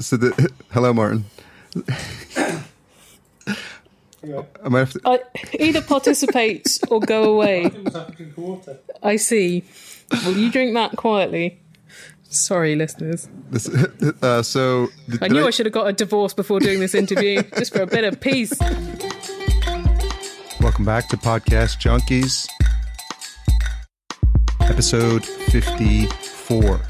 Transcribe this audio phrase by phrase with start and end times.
[0.00, 1.24] so the hello, Martin.
[4.62, 5.20] I might have to, I,
[5.58, 7.70] either participate or go away.
[9.02, 9.64] I see.
[10.24, 11.60] Will you drink that quietly?
[12.28, 13.28] Sorry, listeners.
[13.50, 13.68] this,
[14.22, 14.88] uh, so
[15.20, 17.86] I knew I should have got a divorce before doing this interview, just for a
[17.86, 18.58] bit of peace.
[20.60, 22.48] Welcome back to Podcast Junkies,
[24.60, 26.80] episode 54.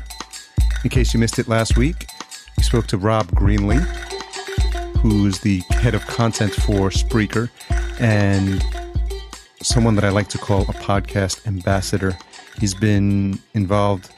[0.82, 2.20] In case you missed it last week, we
[2.71, 3.82] spoke to Rob Greenlee,
[4.99, 7.50] who's the head of content for Spreaker
[7.99, 8.64] and
[9.61, 12.17] someone that I like to call a podcast ambassador.
[12.61, 14.08] He's been involved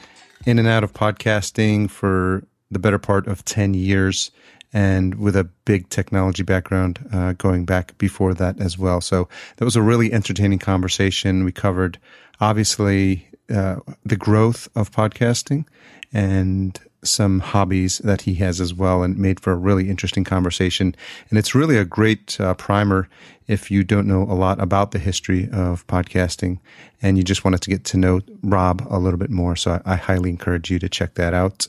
[0.45, 4.29] in and out of podcasting for the better part of 10 years
[4.71, 9.01] and with a big technology background uh, going back before that as well.
[9.01, 9.27] So
[9.57, 11.43] that was a really entertaining conversation.
[11.43, 11.97] We covered
[12.39, 15.65] obviously uh, the growth of podcasting
[16.13, 20.95] and some hobbies that he has as well and made for a really interesting conversation.
[21.29, 23.09] And it's really a great uh, primer
[23.47, 26.59] if you don't know a lot about the history of podcasting
[27.01, 29.55] and you just wanted to get to know Rob a little bit more.
[29.55, 31.67] So I, I highly encourage you to check that out.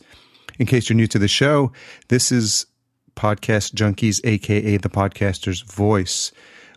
[0.59, 1.73] In case you're new to the show,
[2.09, 2.67] this is
[3.17, 6.33] Podcast Junkies, aka the podcaster's voice.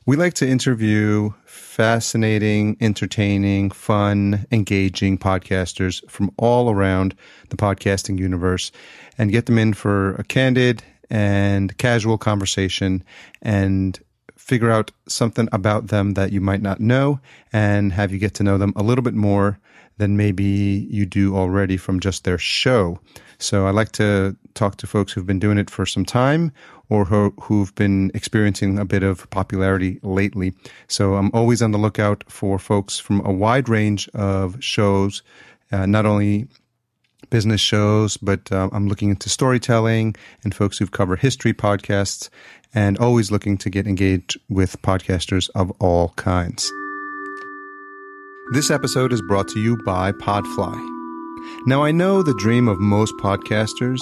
[0.05, 7.15] We like to interview fascinating, entertaining, fun, engaging podcasters from all around
[7.49, 8.71] the podcasting universe
[9.17, 13.03] and get them in for a candid and casual conversation
[13.41, 13.99] and
[14.35, 17.19] figure out something about them that you might not know
[17.51, 19.59] and have you get to know them a little bit more
[19.97, 22.99] than maybe you do already from just their show.
[23.39, 26.51] So I like to talk to folks who've been doing it for some time
[26.89, 30.53] or who, who've been experiencing a bit of popularity lately.
[30.87, 35.21] So I'm always on the lookout for folks from a wide range of shows,
[35.71, 36.47] uh, not only
[37.29, 42.29] business shows, but uh, I'm looking into storytelling and folks who've covered history podcasts
[42.73, 46.71] and always looking to get engaged with podcasters of all kinds.
[48.53, 50.75] This episode is brought to you by Podfly.
[51.65, 54.01] Now, I know the dream of most podcasters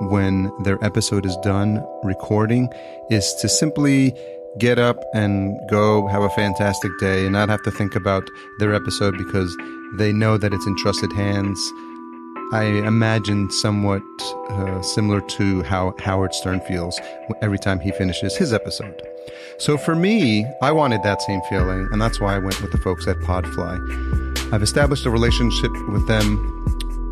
[0.00, 2.68] when their episode is done recording
[3.10, 4.14] is to simply
[4.58, 8.28] get up and go have a fantastic day and not have to think about
[8.58, 9.56] their episode because
[9.94, 11.60] they know that it's in trusted hands.
[12.52, 14.02] I imagine somewhat
[14.48, 16.98] uh, similar to how Howard Stern feels
[17.42, 19.00] every time he finishes his episode.
[19.58, 22.78] So for me, I wanted that same feeling, and that's why I went with the
[22.78, 24.52] folks at Podfly.
[24.52, 26.59] I've established a relationship with them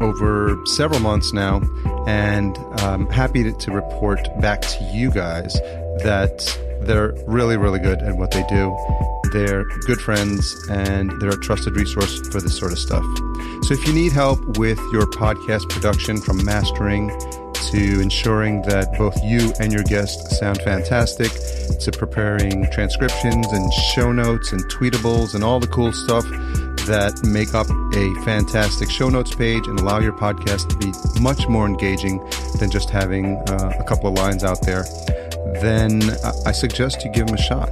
[0.00, 1.60] over several months now,
[2.06, 5.54] and I'm happy to, to report back to you guys
[6.03, 8.76] that they're really, really good at what they do.
[9.32, 13.04] They're good friends and they're a trusted resource for this sort of stuff.
[13.64, 17.08] So if you need help with your podcast production from mastering
[17.70, 21.31] to ensuring that both you and your guests sound fantastic,
[21.81, 26.25] to preparing transcriptions and show notes and tweetables and all the cool stuff
[26.88, 31.47] that make up a fantastic show notes page and allow your podcast to be much
[31.49, 32.19] more engaging
[32.59, 34.84] than just having uh, a couple of lines out there,
[35.60, 36.03] then
[36.47, 37.71] I suggest you give them a shot.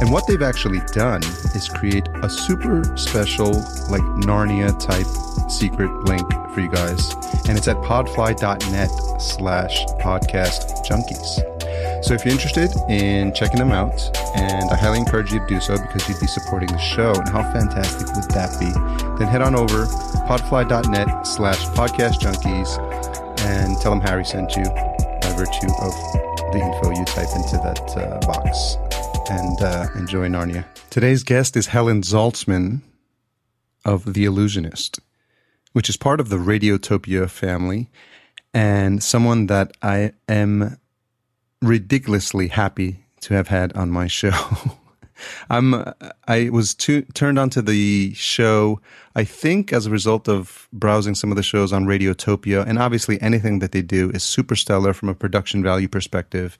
[0.00, 1.22] And what they've actually done
[1.54, 3.52] is create a super special,
[3.90, 5.06] like Narnia type
[5.50, 7.12] secret link for you guys.
[7.48, 8.90] And it's at podfly.net
[9.20, 11.49] slash podcast junkies.
[12.02, 14.00] So if you're interested in checking them out,
[14.34, 17.28] and I highly encourage you to do so because you'd be supporting the show, and
[17.28, 18.70] how fantastic would that be?
[19.18, 19.84] Then head on over
[20.26, 22.78] podfly.net slash podcast junkies
[23.40, 25.92] and tell them Harry sent you by virtue of
[26.52, 28.76] the info you type into that uh, box.
[29.30, 30.64] And uh, enjoy Narnia.
[30.88, 32.80] Today's guest is Helen Zaltzman
[33.84, 35.00] of The Allusionist,
[35.72, 37.90] which is part of the Radiotopia family
[38.52, 40.78] and someone that I am
[41.62, 44.32] ridiculously happy to have had on my show.
[45.50, 45.84] I'm
[46.26, 48.80] I was tu- turned onto the show
[49.14, 53.20] I think as a result of browsing some of the shows on Radiotopia and obviously
[53.20, 56.56] anything that they do is super stellar from a production value perspective.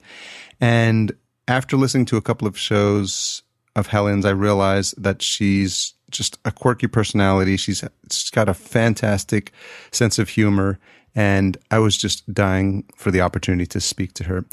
[0.59, 1.13] And
[1.47, 3.41] after listening to a couple of shows
[3.75, 7.55] of Helen's I realized that she's just a quirky personality.
[7.55, 9.53] She's, she's got a fantastic
[9.91, 10.77] sense of humor
[11.15, 14.45] and I was just dying for the opportunity to speak to her.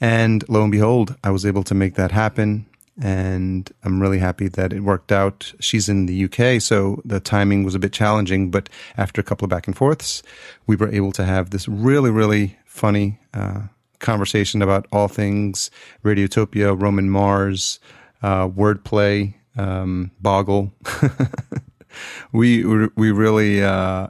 [0.00, 2.66] And lo and behold, I was able to make that happen.
[3.02, 5.52] And I'm really happy that it worked out.
[5.60, 8.50] She's in the UK, so the timing was a bit challenging.
[8.50, 10.22] But after a couple of back and forths,
[10.66, 13.62] we were able to have this really, really funny uh,
[14.00, 15.70] conversation about all things
[16.04, 17.78] Radiotopia, Roman Mars,
[18.22, 20.72] uh, wordplay, um, Boggle.
[22.32, 24.08] we we really uh,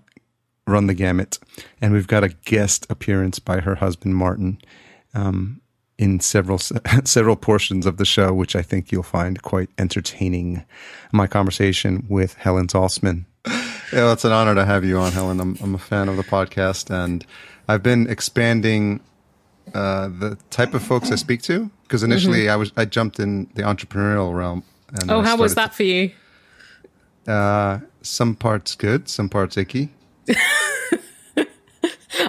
[0.66, 1.38] run the gamut.
[1.80, 4.58] And we've got a guest appearance by her husband, Martin,
[5.14, 5.59] um,
[6.00, 6.58] in several
[7.04, 10.64] several portions of the show, which I think you'll find quite entertaining.
[11.12, 13.26] My conversation with Helen Zaltzman.
[13.46, 13.62] Yeah,
[13.92, 15.40] well, it's an honor to have you on, Helen.
[15.40, 17.26] I'm, I'm a fan of the podcast, and
[17.68, 19.00] I've been expanding
[19.74, 23.50] uh, the type of folks I speak to because initially I was I jumped in
[23.54, 24.62] the entrepreneurial realm.
[25.00, 26.10] And Oh, how was started that for you?
[27.28, 29.90] uh, some parts good, some parts icky.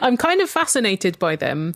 [0.02, 1.76] I'm kind of fascinated by them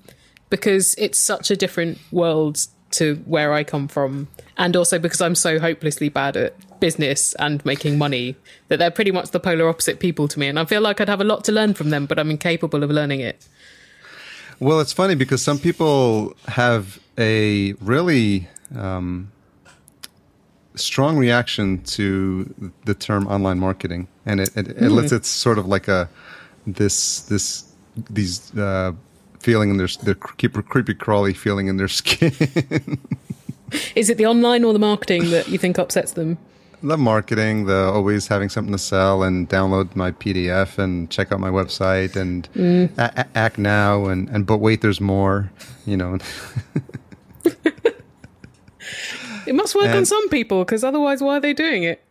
[0.50, 4.28] because it's such a different world to where I come from,
[4.58, 8.36] and also because I'm so hopelessly bad at business and making money
[8.68, 10.48] that they're pretty much the polar opposite people to me.
[10.48, 12.84] And I feel like I'd have a lot to learn from them, but I'm incapable
[12.84, 13.48] of learning it.
[14.60, 18.48] Well, it's funny because some people have a really
[18.78, 19.32] um,
[20.76, 25.88] strong reaction to the term online marketing, and it, it, it elicits sort of like
[25.88, 26.10] a
[26.66, 27.66] this this
[28.10, 28.94] these uh,
[29.46, 32.32] feeling in their their creepy, creepy crawly feeling in their skin.
[33.96, 36.38] Is it the online or the marketing that you think upsets them?
[36.84, 41.40] the marketing, the always having something to sell, and download my PDF and check out
[41.40, 42.90] my website and mm.
[42.98, 45.52] a- a- act now and and but wait, there's more.
[45.86, 46.18] You know.
[49.46, 52.04] It must work on some people because otherwise, why are they doing it?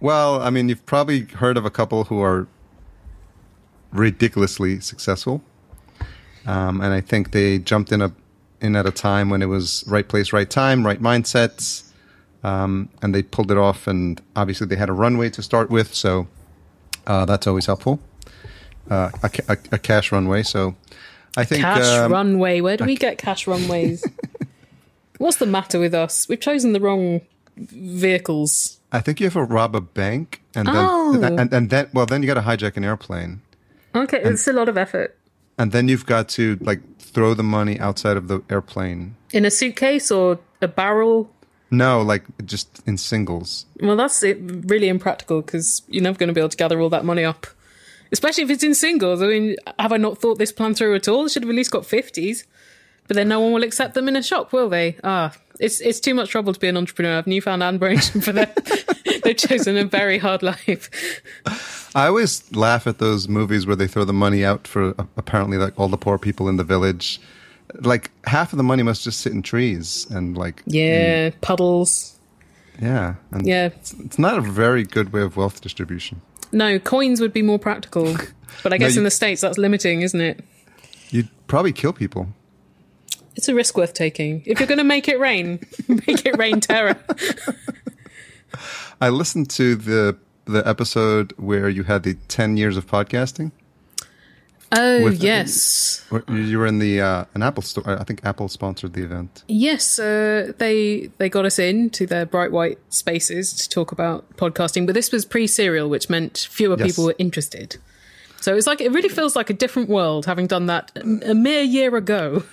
[0.00, 2.46] Well, I mean, you've probably heard of a couple who are
[3.90, 5.42] ridiculously successful,
[6.46, 8.12] um, and I think they jumped in a
[8.60, 11.82] in at a time when it was right place, right time, right mindsets,
[12.42, 13.86] um, and they pulled it off.
[13.86, 16.26] And obviously, they had a runway to start with, so
[17.06, 18.00] uh, that's always helpful.
[18.90, 20.42] Uh, a, a, a cash runway.
[20.42, 20.74] So
[21.36, 22.60] I think Cash um, runway.
[22.60, 24.04] Where do we get cash runways?
[25.18, 26.28] What's the matter with us?
[26.28, 27.20] We've chosen the wrong
[27.56, 28.78] vehicles.
[28.92, 31.20] I think you have to rob a bank, and then Oh.
[31.22, 33.40] and, and then well, then you got to hijack an airplane.
[33.94, 35.16] Okay, it's a lot of effort.
[35.58, 39.16] And then you've got to like throw the money outside of the airplane.
[39.32, 41.30] In a suitcase or a barrel?
[41.70, 43.66] No, like just in singles.
[43.80, 46.90] Well, that's it, really impractical because you're never going to be able to gather all
[46.90, 47.46] that money up.
[48.12, 49.22] Especially if it's in singles.
[49.22, 51.24] I mean, have I not thought this plan through at all?
[51.24, 52.44] I should have at least got 50s.
[53.06, 54.96] But then no one will accept them in a shop, will they?
[55.02, 57.18] Ah, it's it's too much trouble to be an entrepreneur.
[57.18, 58.48] I've newfound admiration for them.
[59.22, 60.90] They've chosen a very hard life.
[61.94, 65.78] I always laugh at those movies where they throw the money out for apparently like
[65.78, 67.20] all the poor people in the village.
[67.80, 72.18] Like half of the money must just sit in trees and like Yeah, puddles.
[72.80, 73.66] yeah, and Yeah.
[73.66, 76.20] It's, it's not a very good way of wealth distribution.
[76.52, 78.16] No, coins would be more practical.
[78.62, 80.44] But I guess you- in the States that's limiting, isn't it?
[81.10, 82.28] You'd probably kill people.
[83.36, 84.42] It's a risk worth taking.
[84.46, 86.96] If you're going to make it rain, make it rain terror.
[89.00, 90.16] I listened to the
[90.46, 93.50] the episode where you had the ten years of podcasting.
[94.76, 96.04] Oh, With- yes.
[96.10, 97.88] Where You were in the uh, an Apple store.
[97.88, 99.42] I think Apple sponsored the event.
[99.48, 104.36] Yes, uh, they they got us in to their bright white spaces to talk about
[104.36, 106.86] podcasting, but this was pre-serial, which meant fewer Yes.
[106.88, 107.76] people were interested.
[108.40, 111.62] So it's like it really feels like a different world having done that a mere
[111.62, 112.44] year ago.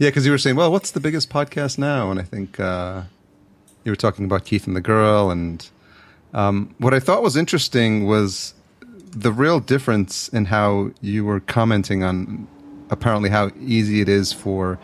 [0.00, 2.10] Yeah, because you were saying, well, what's the biggest podcast now?
[2.10, 3.02] And I think uh,
[3.84, 5.30] you were talking about Keith and the Girl.
[5.30, 5.68] And
[6.32, 8.54] um, what I thought was interesting was
[9.10, 12.48] the real difference in how you were commenting on
[12.88, 14.78] apparently how easy it is for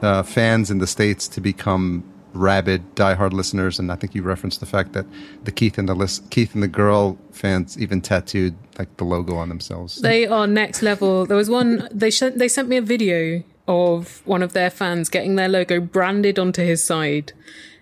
[0.00, 3.78] uh, fans in the States to become rabid, diehard listeners.
[3.78, 5.04] And I think you referenced the fact that
[5.44, 9.36] the Keith and the lis- Keith and the Girl fans even tattooed like the logo
[9.36, 9.96] on themselves.
[9.96, 11.26] They are next level.
[11.26, 15.08] There was one they sh- they sent me a video of one of their fans
[15.08, 17.32] getting their logo branded onto his side,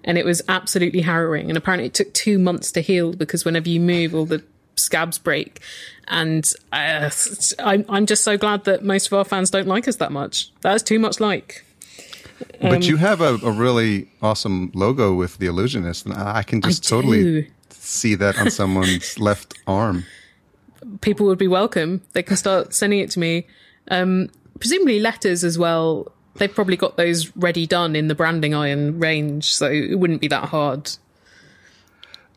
[0.05, 1.49] and it was absolutely harrowing.
[1.49, 4.43] And apparently, it took two months to heal because whenever you move, all the
[4.75, 5.61] scabs break.
[6.09, 7.11] And uh,
[7.59, 10.50] I'm I'm just so glad that most of our fans don't like us that much.
[10.61, 11.64] That's too much like.
[12.61, 16.61] But you have a, a really awesome logo with the allusionist, and I I can
[16.61, 16.88] just do.
[16.88, 20.05] totally see that on someone's left arm.
[21.00, 22.02] people would be welcome.
[22.12, 23.47] They can start sending it to me.
[23.90, 26.13] Um, presumably letters as well.
[26.37, 30.29] They've probably got those ready done in the branding iron range, so it wouldn't be
[30.29, 30.91] that hard.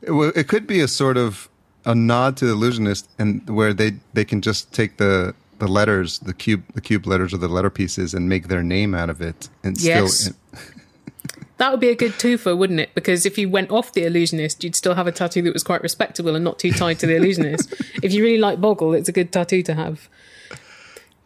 [0.02, 1.50] It, well, it could be a sort of
[1.86, 6.20] a nod to the allusionist, and where they they can just take the the letters,
[6.20, 9.22] the cube the cube letters or the letter pieces, and make their name out of
[9.22, 10.14] it, and Yes.
[10.26, 10.36] still.
[11.58, 12.92] That would be a good twofer, wouldn't it?
[12.96, 15.82] Because if you went off the allusionist, you'd still have a tattoo that was quite
[15.84, 17.74] respectable and not too tied to the allusionist.
[18.02, 20.08] if you really like Boggle, it's a good tattoo to have.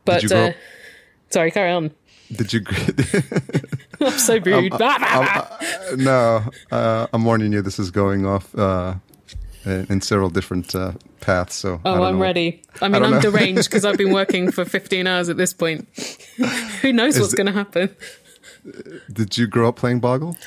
[0.05, 0.53] But you grow uh,
[1.33, 1.91] sorry, carry on.
[2.31, 2.61] Did you?
[4.01, 4.71] I'm so rude.
[4.71, 5.95] Bah, bah, bah.
[5.97, 7.61] no, uh, I'm warning you.
[7.61, 8.95] This is going off uh,
[9.65, 11.55] uh, in several different uh, paths.
[11.55, 12.21] So I Oh, I'm know.
[12.21, 12.61] ready.
[12.81, 15.53] I I mean, don't I'm deranged because I've been working for 15 hours at this
[15.53, 15.87] point.
[16.81, 17.95] Who knows Is what's going to happen?
[19.11, 20.37] Did you grow up playing Boggle?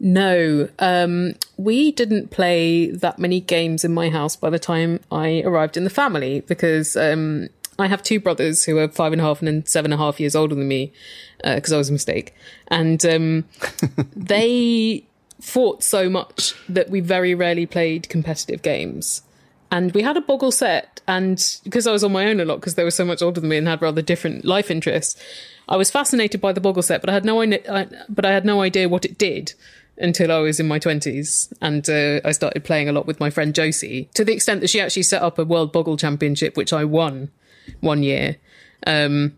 [0.00, 5.42] No, um, we didn't play that many games in my house by the time I
[5.46, 7.48] arrived in the family because um,
[7.78, 10.04] I have two brothers who are five and a half and then seven and a
[10.04, 10.92] half years older than me
[11.42, 12.34] because I was a mistake.
[12.68, 13.44] And um,
[14.16, 15.06] they
[15.40, 19.22] fought so much that we very rarely played competitive games.
[19.70, 22.56] And we had a boggle set, and because I was on my own a lot,
[22.56, 25.20] because they were so much older than me and had rather different life interests,
[25.66, 28.32] I was fascinated by the boggle set, but I had no idea, I, but I
[28.32, 29.54] had no idea what it did
[29.96, 33.30] until I was in my twenties, and uh, I started playing a lot with my
[33.30, 36.74] friend Josie, to the extent that she actually set up a World Boggle Championship, which
[36.74, 37.30] I won
[37.80, 38.36] one year.
[38.86, 39.36] Um,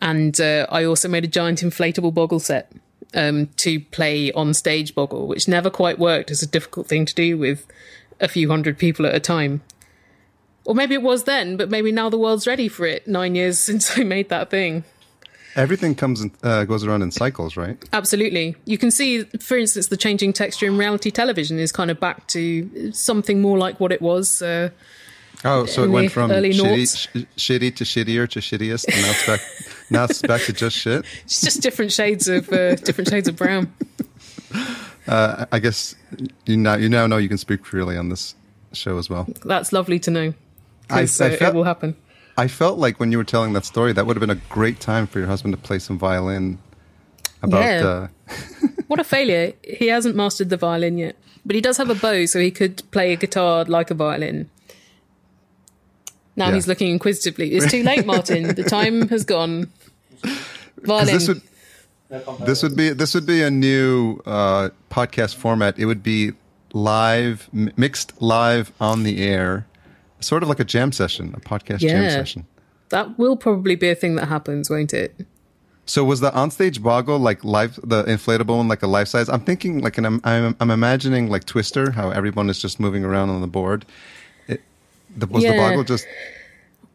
[0.00, 2.72] and uh, I also made a giant inflatable boggle set
[3.14, 7.14] um, to play on stage boggle, which never quite worked as a difficult thing to
[7.14, 7.66] do with
[8.20, 9.62] a few hundred people at a time.
[10.64, 13.06] Or maybe it was then, but maybe now the world's ready for it.
[13.06, 14.84] Nine years since I made that thing.
[15.54, 17.82] Everything comes in, uh, goes around in cycles, right?
[17.94, 18.56] Absolutely.
[18.66, 22.26] You can see, for instance, the changing texture in reality television is kind of back
[22.28, 24.42] to something more like what it was.
[24.42, 24.68] Uh,
[25.44, 29.26] Oh, so it went from shitty, sh- shitty to shittier to shittiest, and now it's
[29.26, 29.40] back.
[29.90, 31.04] now it's back to just shit.
[31.24, 33.72] it's just different shades of uh, different shades of brown.
[35.06, 35.94] Uh, I guess
[36.46, 38.34] you now you now know you can speak freely on this
[38.72, 39.28] show as well.
[39.44, 40.34] That's lovely to know.
[40.90, 41.96] I, I uh, felt it will happen.
[42.38, 44.80] I felt like when you were telling that story, that would have been a great
[44.80, 46.58] time for your husband to play some violin.
[47.42, 47.86] About Yeah.
[47.86, 48.08] uh,
[48.88, 49.52] What a failure.
[49.62, 51.16] He hasn't mastered the violin yet.
[51.44, 54.50] But he does have a bow, so he could play a guitar like a violin.
[56.36, 56.54] Now Yeah.
[56.54, 57.52] he's looking inquisitively.
[57.52, 58.54] It's too late, Martin.
[58.54, 59.70] the time has gone.
[60.82, 61.06] Violin.
[61.14, 61.42] this would
[62.44, 65.78] this would be this would be a new uh, podcast format.
[65.78, 66.32] It would be
[66.72, 69.66] live, m- mixed live on the air,
[70.20, 72.46] sort of like a jam session, a podcast jam session.
[72.90, 75.26] that will probably be a thing that happens, won't it?
[75.88, 79.28] So was the onstage boggle like life, the inflatable one, like a life size?
[79.28, 83.30] I'm thinking like an, I'm, I'm imagining like Twister, how everyone is just moving around
[83.30, 83.84] on the board.
[85.16, 85.68] The, was the Yeah.
[85.68, 86.06] boggle just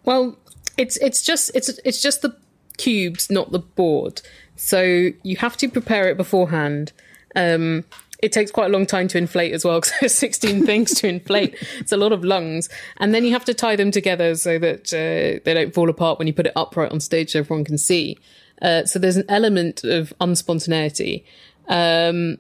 [0.06, 0.38] Well,
[0.78, 2.36] it's it's just it's it's just the
[2.78, 4.22] cubes, not the board.
[4.56, 6.92] So you have to prepare it beforehand.
[7.36, 7.86] Um,
[8.22, 11.08] it takes quite a long time to inflate as well because there's 16 things to
[11.08, 11.56] inflate.
[11.80, 14.94] It's a lot of lungs, and then you have to tie them together so that
[14.94, 17.78] uh, they don't fall apart when you put it upright on stage so everyone can
[17.78, 18.18] see.
[18.62, 21.24] Uh, so there's an element of unspontaneity,
[21.68, 22.38] um,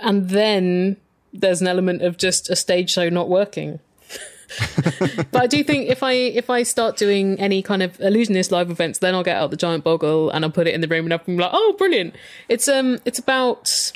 [0.00, 0.96] and then
[1.32, 3.80] there's an element of just a stage show not working
[5.30, 8.70] but I do think if I if I start doing any kind of allusionist live
[8.70, 11.06] events, then I'll get out the giant boggle and I'll put it in the room
[11.06, 12.14] and I'll be like, oh, brilliant!
[12.48, 13.92] It's um, it's about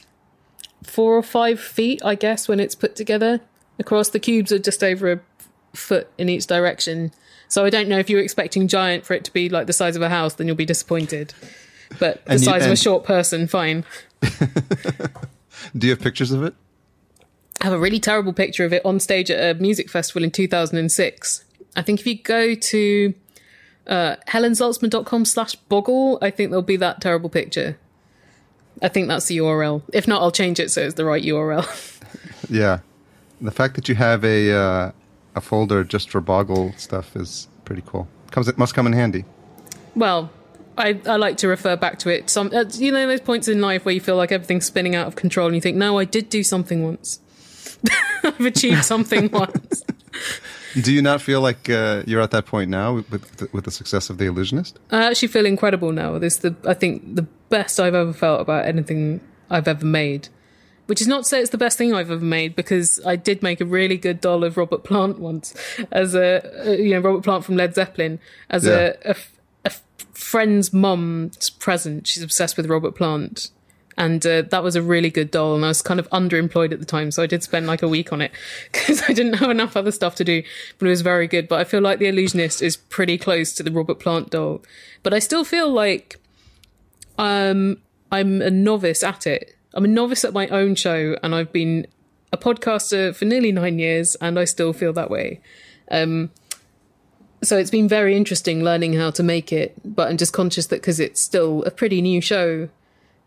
[0.85, 3.41] four or five feet, I guess, when it's put together.
[3.79, 5.21] Across the cubes are just over a
[5.77, 7.13] foot in each direction.
[7.49, 9.97] So I don't know if you're expecting giant for it to be like the size
[9.97, 11.35] of a house, then you'll be disappointed.
[11.99, 13.85] But the you- size of a short person, fine.
[15.77, 16.55] Do you have pictures of it?
[17.65, 20.31] I have a really terrible picture of it on stage at a music festival in
[20.31, 21.45] 2006.
[21.75, 23.15] I think if you go to
[23.87, 27.79] uh, helenzaltzman.com slash boggle, I think there'll be that terrible picture.
[28.83, 29.81] I think that's the URL.
[29.95, 31.91] If not, I'll change it so it's the right URL.
[32.51, 32.81] Yeah,
[33.41, 34.93] the fact that you have a uh,
[35.35, 38.07] a folder just for boggle stuff is pretty cool.
[38.31, 39.25] Comes it must come in handy.
[39.95, 40.31] well,
[40.77, 42.29] I, I like to refer back to it.
[42.29, 45.07] Some, uh, you know, those points in life where you feel like everything's spinning out
[45.07, 47.21] of control and you think, no, I did do something once.
[48.25, 49.85] I've achieved something once.
[50.81, 53.65] Do you not feel like uh, you're at that point now with with the, with
[53.65, 54.75] the success of the allusionist?
[54.91, 56.19] I actually feel incredible now.
[56.19, 60.29] This is the I think the best I've ever felt about anything I've ever made.
[60.87, 63.43] Which is not to say it's the best thing I've ever made because I did
[63.43, 65.55] make a really good doll of Robert Plant once
[65.91, 68.19] as a uh, you know Robert Plant from Led Zeppelin
[68.51, 68.93] as Yeah.
[69.05, 69.17] a, a
[69.67, 69.71] a
[70.13, 72.07] friend's mum's present.
[72.07, 73.51] She's obsessed with Robert Plant.
[73.97, 76.81] And uh, that was a really good doll, and I was kind of underemployed at
[76.81, 78.33] the time, so I did spend like a week on it
[78.73, 80.43] because I didn't have enough other stuff to do.
[80.79, 81.49] But it was very good.
[81.49, 84.63] But I feel like the allusionist is pretty close to the Robert Plant doll,
[85.03, 86.17] but I still feel like
[87.19, 87.79] um,
[88.11, 89.57] I'm a novice at it.
[89.75, 91.87] I'm a novice at my own show, and I've been
[92.33, 95.41] a podcaster for nearly nine years, and I still feel that way.
[95.91, 96.31] Um,
[97.43, 100.77] so it's been very interesting learning how to make it, but I'm just conscious that
[100.77, 102.69] because it's still a pretty new show,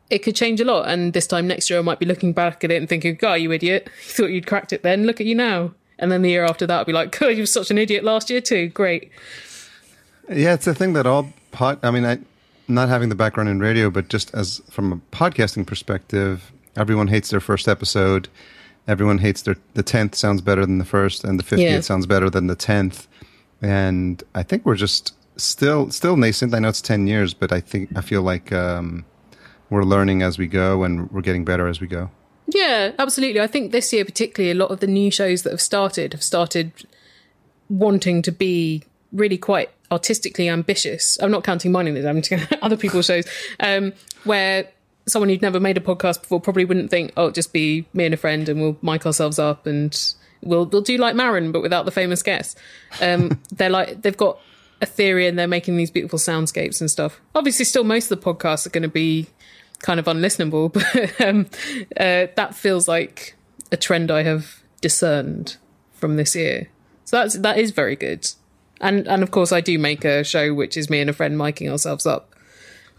[0.09, 0.87] it could change a lot.
[0.87, 3.35] And this time next year, I might be looking back at it and thinking, "God,
[3.35, 3.89] you idiot!
[4.07, 5.05] You thought you'd cracked it then.
[5.05, 7.41] Look at you now." And then the year after that, I'll be like, "God, you
[7.43, 8.69] were such an idiot last year too.
[8.69, 9.09] Great."
[10.29, 11.79] Yeah, it's a thing that all pod.
[11.83, 12.19] I mean, I
[12.67, 17.29] not having the background in radio, but just as from a podcasting perspective, everyone hates
[17.29, 18.27] their first episode.
[18.89, 21.79] everyone hates their the tenth sounds better than the first, and the fiftieth Yeah.
[21.81, 23.05] sounds better than the tenth.
[23.61, 26.53] And I think we're just still still nascent.
[26.53, 29.03] I know it's ten years, but I think I feel like um,
[29.69, 32.09] we're learning as we go, and we're getting better as we go.
[32.47, 33.41] Yeah, absolutely.
[33.41, 36.23] I think this year, particularly, a lot of the new shows that have started have
[36.23, 36.71] started
[37.69, 41.17] wanting to be really quite artistically ambitious.
[41.21, 43.25] I'm not counting mine in this, I'm just other people's shows,
[43.59, 43.93] um,
[44.23, 44.69] where
[45.07, 48.05] someone who'd never made a podcast before probably wouldn't think, oh, it'll just be me
[48.05, 51.61] and a friend and we'll mic ourselves up and we'll we'll do like Maron, but
[51.61, 52.55] without the famous guests.
[53.01, 54.39] Um, they're like they've got
[54.81, 57.19] a theory and they're making these beautiful soundscapes and stuff.
[57.33, 59.27] Obviously, still most of the podcasts are going to be
[59.79, 60.71] kind of unlistenable,
[61.19, 61.47] but um,
[61.97, 63.35] uh, that feels like
[63.71, 65.57] a trend I have discerned
[65.93, 66.69] from this year.
[67.05, 68.27] So that's that is very good.
[68.81, 71.35] And and of course, I do make a show which is me and a friend
[71.37, 72.33] miking ourselves up.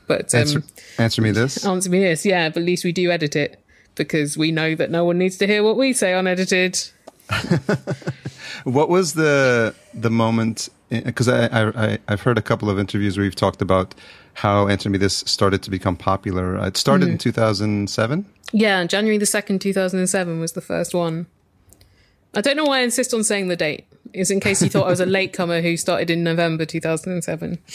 [0.07, 0.63] But um, Answer,
[0.99, 1.65] answer me this.
[1.67, 2.49] answer me this, yeah.
[2.49, 3.63] But at least we do edit it
[3.95, 6.81] because we know that no one needs to hear what we say unedited.
[8.65, 10.69] What was the the moment?
[10.91, 13.95] Because I, I I I've heard a couple of interviews where you've talked about
[14.35, 16.57] how Answer Me This started to become popular.
[16.67, 18.27] It started in two thousand seven.
[18.53, 21.27] Yeah, January the 2nd, 2007 was the first one.
[22.35, 23.87] I don't know why I insist on saying the date.
[24.15, 27.59] Is in case you thought I was a latecomer who started in November 2007.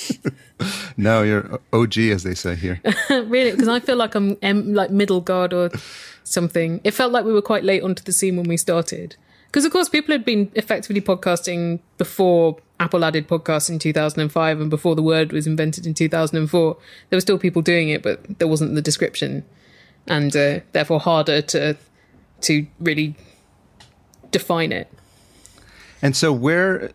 [0.96, 2.79] No, you're OG, as they say here.
[3.10, 3.51] really?
[3.51, 5.72] Because I feel like I'm um, like middle guard or
[6.24, 6.79] something.
[6.84, 9.15] It felt like we were quite late onto the scene when we started.
[9.48, 14.70] Because, of course, people had been effectively podcasting before Apple added podcasts in 2005 and
[14.70, 16.78] before the word was invented in 2004.
[17.10, 19.46] There were still people doing it, but there wasn't the description.
[20.06, 21.78] And uh, therefore harder to
[22.42, 23.16] to really
[24.32, 24.92] define it.
[26.02, 26.92] And so, where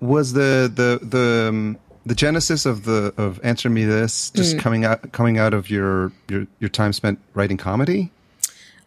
[0.00, 4.84] was the the the um, the genesis of the of Answer Me This just coming
[4.84, 8.10] out coming out of your your your time spent writing comedy?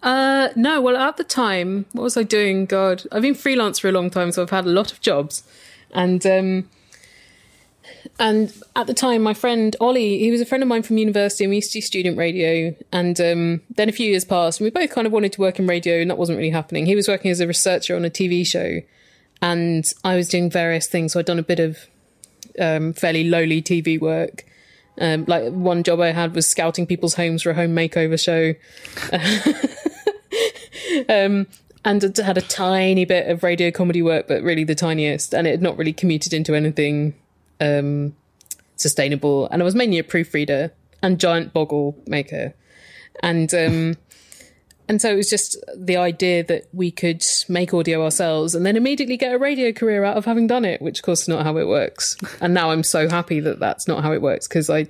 [0.03, 2.65] Uh, no, well, at the time, what was I doing?
[2.65, 5.43] God, I've been freelance for a long time, so I've had a lot of jobs,
[5.93, 6.69] and um,
[8.19, 11.43] and at the time, my friend Ollie, he was a friend of mine from university,
[11.43, 12.75] and we used to do student radio.
[12.91, 15.59] And um, then a few years passed, and we both kind of wanted to work
[15.59, 16.85] in radio, and that wasn't really happening.
[16.85, 18.81] He was working as a researcher on a TV show,
[19.41, 21.13] and I was doing various things.
[21.13, 21.77] So I'd done a bit of
[22.59, 24.45] um, fairly lowly TV work.
[24.99, 28.55] Um, like one job I had was scouting people's homes for a home makeover show.
[31.09, 31.45] um,
[31.87, 35.51] and had a tiny bit of radio comedy work, but really the tiniest, and it
[35.51, 37.15] had not really commuted into anything
[37.61, 38.13] um,
[38.75, 39.47] sustainable.
[39.47, 42.53] And I was mainly a proofreader and giant boggle maker,
[43.23, 43.95] and um,
[44.89, 48.75] and so it was just the idea that we could make audio ourselves and then
[48.75, 51.45] immediately get a radio career out of having done it, which of course is not
[51.45, 52.17] how it works.
[52.41, 54.87] And now I'm so happy that that's not how it works because I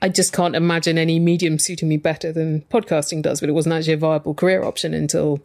[0.00, 3.74] I just can't imagine any medium suiting me better than podcasting does, but it wasn't
[3.74, 5.40] actually a viable career option until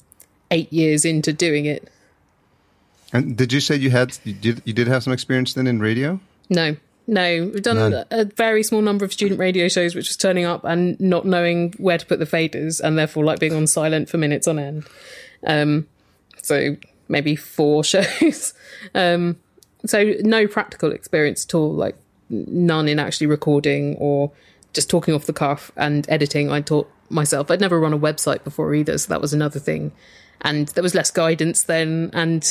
[0.51, 1.91] eight years into doing it.
[3.11, 5.79] And did you say you had you did you did have some experience then in
[5.79, 6.19] radio?
[6.49, 6.75] No,
[7.07, 7.51] no.
[7.53, 8.05] We've done None.
[8.11, 11.73] a very small number of student radio shows, which was turning up and not knowing
[11.77, 14.85] where to put the faders, and therefore like being on silent for minutes on end.
[15.45, 15.87] Um,
[16.41, 16.75] so
[17.07, 18.53] maybe four shows.
[18.93, 19.37] um,
[19.85, 21.73] so no practical experience at all.
[21.73, 21.95] Like
[22.29, 24.31] none in actually recording or
[24.73, 26.51] just talking off the cuff and editing.
[26.51, 27.49] I taught myself.
[27.49, 29.91] I'd never run a website before either, so that was another thing.
[30.41, 32.43] And there was less guidance then, and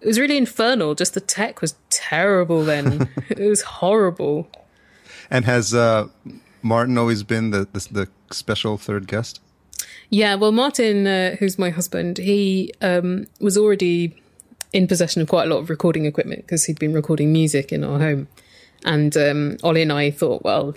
[0.00, 0.94] it was really infernal.
[0.94, 3.08] Just the tech was terrible then.
[3.28, 4.48] it was horrible.
[5.30, 6.08] And has uh,
[6.62, 9.40] Martin always been the, the the special third guest?
[10.10, 14.14] Yeah, well, Martin, uh, who's my husband, he um, was already
[14.72, 17.82] in possession of quite a lot of recording equipment because he'd been recording music in
[17.82, 18.28] our home.
[18.84, 20.74] And um, Ollie and I thought, well,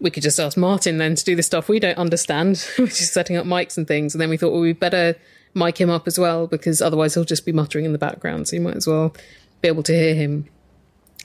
[0.00, 3.12] we could just ask Martin then to do the stuff we don't understand, which is
[3.12, 4.14] setting up mics and things.
[4.14, 5.16] And then we thought, well, we'd better
[5.58, 8.48] mic him up as well because otherwise he'll just be muttering in the background.
[8.48, 9.14] So you might as well
[9.60, 10.46] be able to hear him.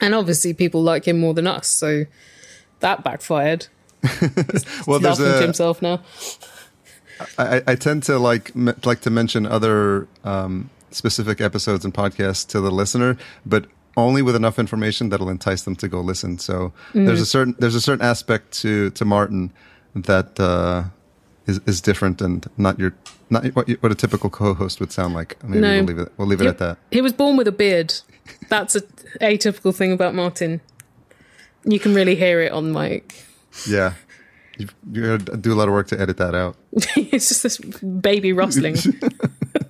[0.01, 1.67] And obviously, people like him more than us.
[1.67, 2.05] So
[2.79, 3.67] that backfired.
[4.85, 6.01] Well, there's a himself now.
[7.37, 8.51] I, I tend to like
[8.85, 14.35] like to mention other um, specific episodes and podcasts to the listener, but only with
[14.35, 16.39] enough information that'll entice them to go listen.
[16.39, 19.53] So there's a certain there's a certain aspect to to Martin
[19.95, 20.85] that uh,
[21.47, 22.93] is is different and not your
[23.29, 25.41] not what, what a typical co-host would sound like.
[25.43, 25.75] Maybe No.
[25.77, 26.77] we'll leave it we'll leave it He- at that.
[26.91, 27.93] He was born with a beard.
[28.49, 28.81] That's a
[29.21, 30.61] atypical thing about Martin.
[31.65, 33.13] You can really hear it on mic.
[33.67, 33.93] Yeah.
[34.57, 36.55] You you do a lot of work to edit that out.
[36.95, 38.75] it's just this baby rustling.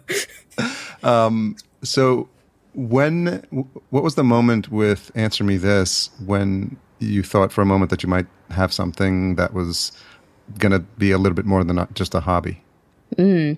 [1.03, 1.55] um.
[1.83, 2.29] So
[2.73, 3.43] when
[3.89, 8.03] what was the moment with answer me this when you thought for a moment that
[8.03, 9.91] you might have something that was
[10.58, 12.62] going to be a little bit more than just a hobby?
[13.17, 13.58] I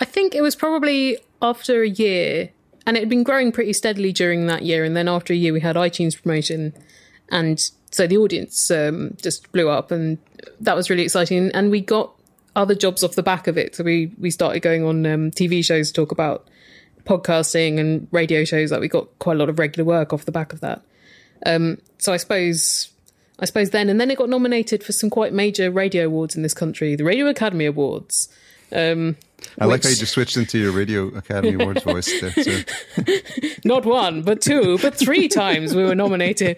[0.00, 2.50] I think it was probably after a year,
[2.86, 4.84] and it had been growing pretty steadily during that year.
[4.84, 6.72] And then after a year, we had iTunes promotion,
[7.30, 10.18] and so the audience um, just blew up, and
[10.60, 11.50] that was really exciting.
[11.52, 12.12] And we got
[12.56, 13.76] other jobs off the back of it.
[13.76, 16.48] So we we started going on um, TV shows to talk about
[17.04, 18.72] podcasting and radio shows.
[18.72, 20.82] Like we got quite a lot of regular work off the back of that.
[21.46, 22.91] Um, so I suppose.
[23.38, 26.42] I suppose then, and then it got nominated for some quite major radio awards in
[26.42, 28.28] this country, the Radio Academy Awards.
[28.70, 29.16] Um,
[29.58, 32.30] I like how you just switched into your Radio Academy Awards voice there.
[32.32, 32.62] So.
[33.64, 36.56] not one, but two, but three times we were nominated.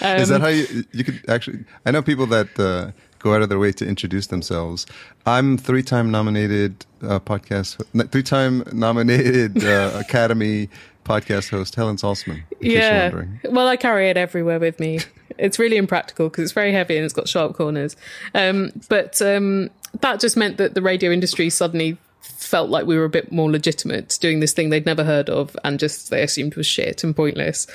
[0.00, 1.64] Um, Is that how you, you could actually?
[1.86, 4.86] I know people that uh, go out of their way to introduce themselves.
[5.26, 10.68] I'm three-time nominated uh, podcast, three-time nominated uh, Academy
[11.04, 12.42] podcast host Helen Zaltzman.
[12.60, 13.24] Yeah.
[13.44, 15.00] Well, I carry it everywhere with me.
[15.40, 17.96] It's really impractical because it's very heavy and it's got sharp corners.
[18.34, 23.04] Um, but um, that just meant that the radio industry suddenly felt like we were
[23.04, 26.54] a bit more legitimate doing this thing they'd never heard of and just they assumed
[26.54, 27.66] was shit and pointless.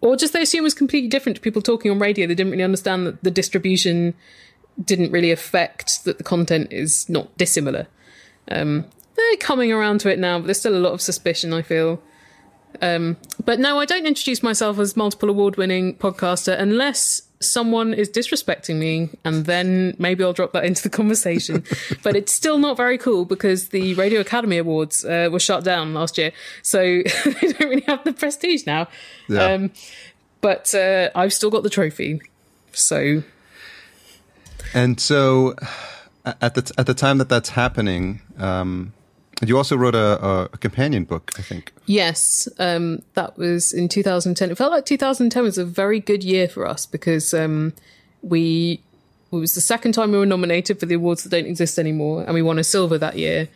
[0.00, 2.26] Or just they assumed was completely different to people talking on radio.
[2.26, 4.14] They didn't really understand that the distribution
[4.82, 7.88] didn't really affect that the content is not dissimilar.
[8.50, 8.84] Um,
[9.16, 12.00] they're coming around to it now, but there's still a lot of suspicion, I feel.
[12.80, 18.08] Um, but no, I don't introduce myself as multiple award winning podcaster unless someone is
[18.08, 21.64] disrespecting me, and then maybe I'll drop that into the conversation.
[22.02, 25.94] but it's still not very cool because the Radio Academy Awards uh, were shut down
[25.94, 26.78] last year, so
[27.24, 28.88] they don't really have the prestige now.
[29.28, 29.44] Yeah.
[29.44, 29.70] Um,
[30.40, 32.20] but uh, I've still got the trophy,
[32.72, 33.22] so.
[34.74, 35.54] And so,
[36.24, 38.92] at the at the time that that's happening, um,
[39.44, 41.72] you also wrote a, a, companion book, I think.
[41.86, 44.50] Yes, um, that was in 2010.
[44.50, 47.72] It felt like 2010 was a very good year for us because um,
[48.22, 48.82] we
[49.30, 52.24] it was the second time we were nominated for the awards that don't exist anymore,
[52.24, 53.48] and we won a silver that year.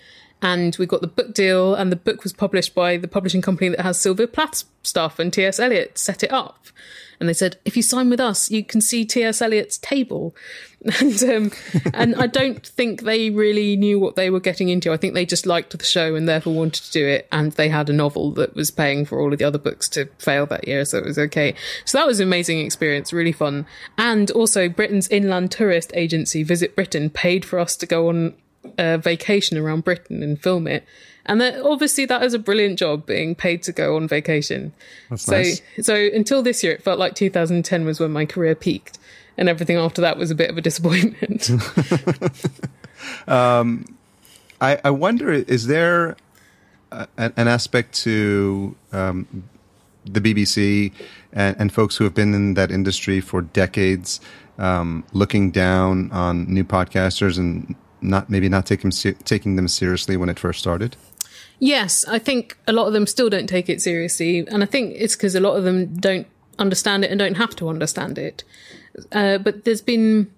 [0.45, 3.71] And we got the book deal, and the book was published by the publishing company
[3.71, 5.61] that has Sylvia Plath's stuff, and T.S.
[5.61, 6.63] Eliot set it up
[7.23, 9.41] and they said, if you sign with us, you can see T.S.
[9.41, 10.35] Eliot's table.
[11.01, 11.53] And um,
[11.95, 14.93] and I don't think they really knew what they were getting into.
[14.93, 17.29] I think they just liked the show and therefore wanted to do it.
[17.31, 20.07] And they had a novel that was paying for all of the other books to
[20.19, 21.55] fail that year, so it was okay.
[21.85, 23.67] So that was an amazing experience, really fun.
[23.97, 28.35] And also, Britain's inland tourist agency, Visit Britain, paid for us to go on
[28.79, 30.85] a vacation around Britain and film it.
[31.27, 34.73] And that, obviously that is a brilliant job being paid to go on vacation.
[35.09, 35.63] That's so, nice.
[35.81, 38.99] so until this year, it felt like 2010 was when my career peaked
[39.37, 41.51] and everything after that was a bit of a disappointment.
[43.29, 43.85] um,
[44.61, 46.17] I, I, wonder, is there
[46.91, 49.45] a, an aspect to um,
[50.05, 50.93] the BBC
[51.33, 54.21] and, and, folks who have been in that industry for decades
[54.59, 60.29] um, looking down on new podcasters and not maybe not taking taking them seriously when
[60.29, 60.97] it first started?
[61.59, 64.95] Yes, I think a lot of them still don't take it seriously, and I think
[64.97, 66.27] it's because a lot of them don't
[66.59, 68.43] understand it and don't have to understand it.
[69.11, 70.31] Uh, but there's been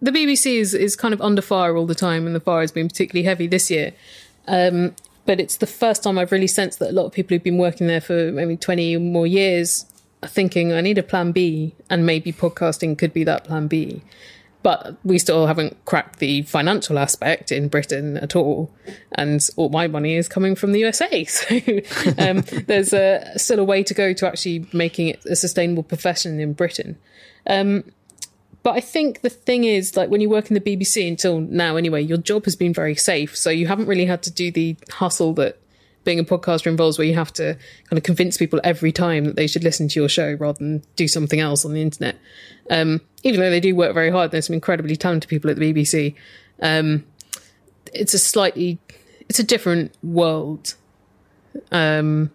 [0.00, 2.72] the BBC is is kind of under fire all the time, and the fire has
[2.72, 3.92] been particularly heavy this year.
[4.46, 4.94] Um,
[5.26, 7.58] but it's the first time I've really sensed that a lot of people who've been
[7.58, 9.84] working there for maybe 20 or more years
[10.22, 14.02] are thinking, I need a plan B, and maybe podcasting could be that plan B
[14.62, 18.70] but we still haven't cracked the financial aspect in Britain at all.
[19.12, 21.26] And all my money is coming from the USA.
[21.30, 21.56] So
[22.18, 26.40] um, there's a, still a way to go to actually making it a sustainable profession
[26.40, 26.98] in Britain.
[27.46, 27.84] Um,
[28.62, 31.76] but I think the thing is, like when you work in the BBC until now,
[31.76, 33.36] anyway, your job has been very safe.
[33.36, 35.58] So you haven't really had to do the hustle that
[36.04, 37.54] being a podcaster involves where you have to
[37.88, 40.82] kind of convince people every time that they should listen to your show rather than
[40.96, 42.16] do something else on the internet.
[42.70, 45.72] Um, even though they do work very hard, there's some incredibly talented people at the
[45.72, 46.14] BBC.
[46.62, 47.04] Um,
[47.92, 48.78] it's a slightly,
[49.28, 50.74] it's a different world.
[51.70, 52.30] Um,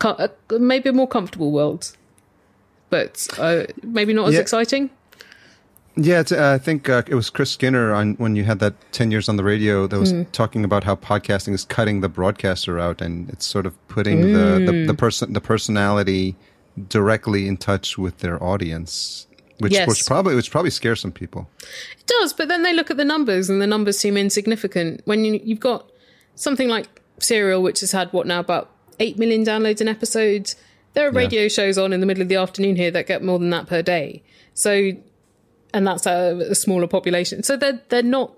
[0.00, 1.96] a, maybe a more comfortable world,
[2.92, 4.40] but uh, maybe not as yeah.
[4.40, 4.90] exciting.
[5.96, 9.10] Yeah, uh, I think uh, it was Chris Skinner on when you had that ten
[9.10, 10.30] years on the radio that was mm.
[10.32, 14.32] talking about how podcasting is cutting the broadcaster out, and it's sort of putting mm.
[14.34, 16.36] the, the, the person the personality
[16.88, 19.26] directly in touch with their audience,
[19.58, 19.88] which yes.
[19.88, 21.48] which probably which probably scares some people.
[21.98, 25.00] It does, but then they look at the numbers, and the numbers seem insignificant.
[25.06, 25.90] When you, you've got
[26.34, 30.54] something like Serial, which has had what now about eight million downloads an episode.
[30.94, 31.48] There are radio yeah.
[31.48, 33.82] shows on in the middle of the afternoon here that get more than that per
[33.82, 34.22] day.
[34.54, 34.92] So
[35.74, 37.42] and that's a, a smaller population.
[37.42, 38.32] So they're they're not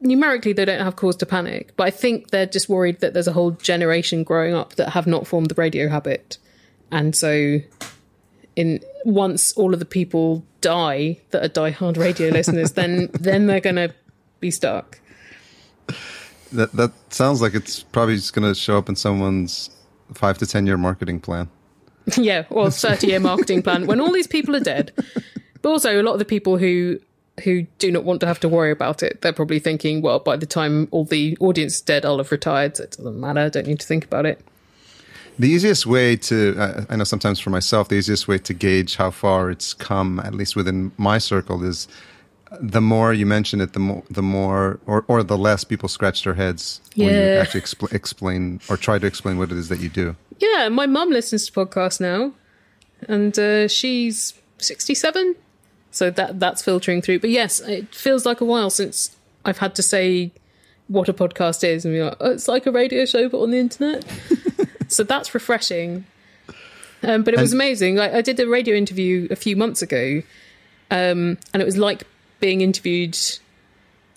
[0.00, 3.28] numerically they don't have cause to panic, but I think they're just worried that there's
[3.28, 6.38] a whole generation growing up that have not formed the radio habit,
[6.90, 7.60] and so
[8.56, 13.60] in once all of the people die that are diehard radio listeners, then then they're
[13.60, 13.94] going to
[14.40, 15.00] be stuck.
[16.52, 19.70] that that sounds like it's probably just going to show up in someone's
[20.14, 21.48] five to ten year marketing plan.
[22.16, 24.92] yeah, or thirty year marketing plan when all these people are dead.
[25.62, 26.98] But also a lot of the people who
[27.44, 30.36] who do not want to have to worry about it, they're probably thinking, well, by
[30.36, 33.40] the time all the audience is dead, I'll have retired, so it doesn't matter.
[33.40, 34.40] I don't need to think about it.
[35.38, 38.96] The easiest way to, uh, I know sometimes for myself, the easiest way to gauge
[38.96, 41.88] how far it's come, at least within my circle, is
[42.60, 46.24] the more you mention it, the more, the more, or, or the less people scratch
[46.24, 49.80] their heads when you actually expl- explain or try to explain what it is that
[49.80, 50.16] you do.
[50.38, 52.32] Yeah, my mum listens to podcasts now,
[53.08, 55.36] and uh, she's sixty-seven,
[55.90, 57.20] so that that's filtering through.
[57.20, 60.32] But yes, it feels like a while since I've had to say
[60.88, 63.50] what a podcast is, and be like, oh, it's like a radio show but on
[63.52, 64.04] the internet.
[64.88, 66.04] so that's refreshing.
[67.02, 68.00] Um, but it was And- amazing.
[68.00, 70.22] I, I did a radio interview a few months ago,
[70.90, 72.04] um, and it was like
[72.40, 73.16] being interviewed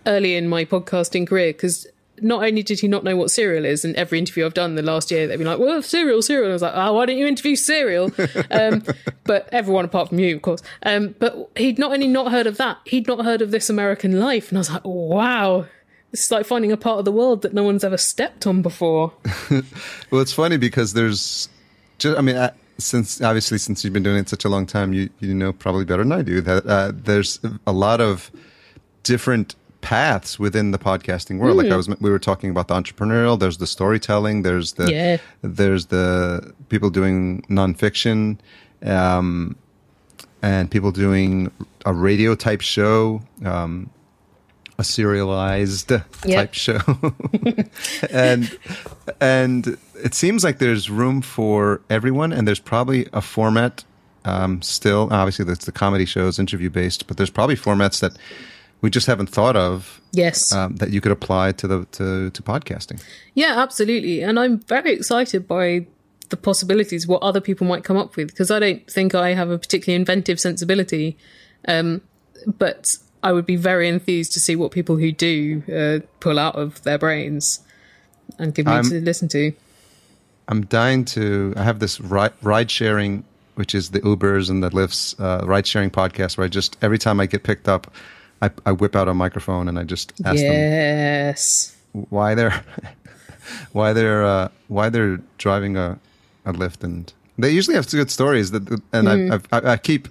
[0.06, 1.88] early in my podcasting career because
[2.22, 4.82] not only did he not know what Serial is, and every interview I've done the
[4.82, 7.18] last year, they've been like, "Well, Serial, Serial." And I was like, "Oh, why don't
[7.18, 8.12] you interview Serial?"
[8.52, 8.84] um,
[9.26, 10.62] but everyone apart from you, of course.
[10.84, 14.20] Um, but he'd not only not heard of that, he'd not heard of this American
[14.20, 15.66] life, and I was like, "Wow."
[16.12, 18.62] This is like finding a part of the world that no one's ever stepped on
[18.62, 19.14] before.
[20.12, 21.50] Well, it's funny because there's,
[21.98, 24.94] just, I mean, uh, since obviously since you've been doing it such a long time,
[24.94, 28.32] you you know probably better than I do that uh, there's a lot of
[29.04, 31.58] different paths within the podcasting world.
[31.58, 33.38] Like I was, we were talking about the entrepreneurial.
[33.38, 34.44] There's the storytelling.
[34.44, 35.18] There's the Yeah.
[35.42, 38.38] there's the people doing nonfiction,
[38.86, 39.56] um,
[40.42, 41.52] and people doing
[41.86, 43.22] a radio type show.
[43.46, 43.90] Um,
[44.78, 45.92] a serialized
[46.26, 46.38] Yeah.
[46.42, 46.80] type show
[48.12, 48.58] and
[49.22, 53.84] and it seems like there's room for everyone and there's probably a format
[54.26, 58.18] um, still obviously that's the comedy shows interview based but there's probably formats that
[58.82, 60.52] we just haven't thought of Yes.
[60.52, 63.02] um, that you could apply to the to, to podcasting
[63.34, 64.22] Yeah, absolutely.
[64.22, 65.88] And I'm very excited by
[66.30, 69.50] the possibilities, what other people might come up with, because I don't think I have
[69.52, 71.18] a particularly inventive sensibility.
[71.68, 72.02] Um,
[72.58, 76.56] but I would be very enthused to see what people who do uh, pull out
[76.56, 77.62] of their brains
[78.38, 79.54] and give me I'm- to listen to.
[80.50, 81.54] I'm dying to.
[81.56, 83.24] I have this ride, ride sharing,
[83.56, 86.98] which is the Ubers and the Lyfts uh, ride sharing podcast, where I just every
[86.98, 87.90] time I get picked up,
[88.42, 91.78] I, I whip out a microphone and I just ask them Yes.
[91.94, 92.62] why they're
[93.72, 95.98] why they're uh, why they're driving a,
[96.46, 98.52] a Lyft, and they usually have good stories.
[98.52, 100.10] That and I, I, I keep,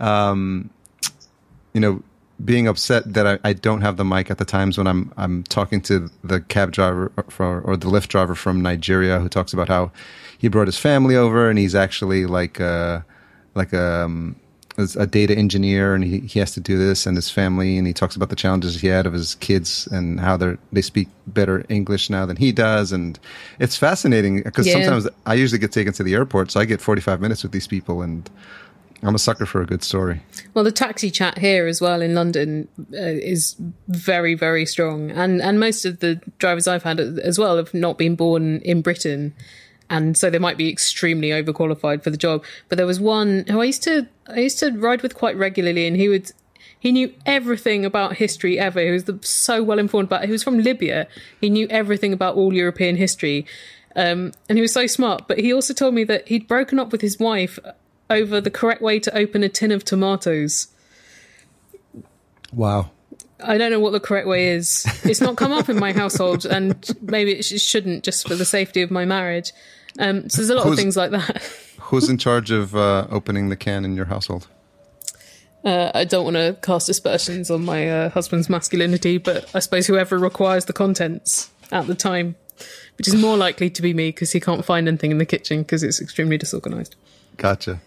[0.00, 0.68] um,
[1.72, 2.02] you know,
[2.44, 5.42] being upset that I, I don't have the mic at the times when I'm I'm
[5.44, 9.68] talking to the cab driver for, or the Lyft driver from Nigeria who talks about
[9.68, 9.92] how
[10.38, 13.04] he brought his family over and he's actually like a
[13.54, 14.34] like a, um,
[14.98, 17.92] a data engineer and he, he has to do this and his family and he
[17.92, 21.64] talks about the challenges he had of his kids and how they they speak better
[21.68, 23.18] English now than he does and
[23.60, 24.72] it's fascinating because Yeah.
[24.72, 27.68] sometimes I usually get taken to the airport so I get 45 minutes with these
[27.68, 28.28] people and
[29.04, 30.22] I'm a sucker for a good story.
[30.54, 33.56] Well, the taxi chat here as well in London uh, is
[33.88, 37.98] very, very strong, and and most of the drivers I've had as well have not
[37.98, 39.34] been born in Britain,
[39.90, 42.44] and so they might be extremely overqualified for the job.
[42.68, 45.86] But there was one who I used to I used to ride with quite regularly,
[45.88, 46.30] and he would
[46.78, 48.80] he knew everything about history ever.
[48.80, 50.24] He was the, so well informed about.
[50.24, 51.08] He was from Libya.
[51.40, 53.46] He knew everything about all European history.
[53.94, 56.92] Um, and he was so smart, but he also told me that he'd broken up
[56.92, 57.58] with his wife
[58.12, 60.68] over the correct way to open a tin of tomatoes.
[62.52, 62.90] Wow.
[63.44, 64.86] I don't know what the correct way is.
[65.04, 68.44] It's not come up in my household, and maybe it sh- shouldn't just for the
[68.44, 69.52] safety of my marriage.
[69.98, 71.42] Um, so there's a lot of things like that.
[71.80, 74.48] Who's in charge of uh, opening the can in your household?
[75.64, 79.86] Uh, I don't want to cast aspersions on my uh, husband's masculinity, but I suppose
[79.86, 82.36] whoever requires the contents at the time,
[82.98, 85.62] which is more likely to be me because he can't find anything in the kitchen
[85.62, 86.96] because it's extremely disorganized.
[87.36, 87.80] Gotcha.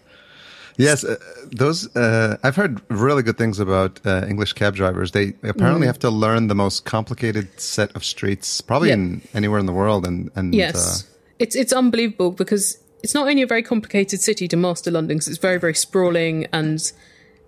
[0.78, 1.16] Yes, uh,
[1.50, 5.12] those uh, I've heard really good things about uh, English cab drivers.
[5.12, 8.98] They apparently have to learn the most complicated set of streets, probably Yep.
[8.98, 10.06] in anywhere in the world.
[10.06, 11.06] And and Yes, uh,
[11.38, 15.28] it's it's unbelievable because it's not only a very complicated city to master London because
[15.28, 16.92] it's very very sprawling and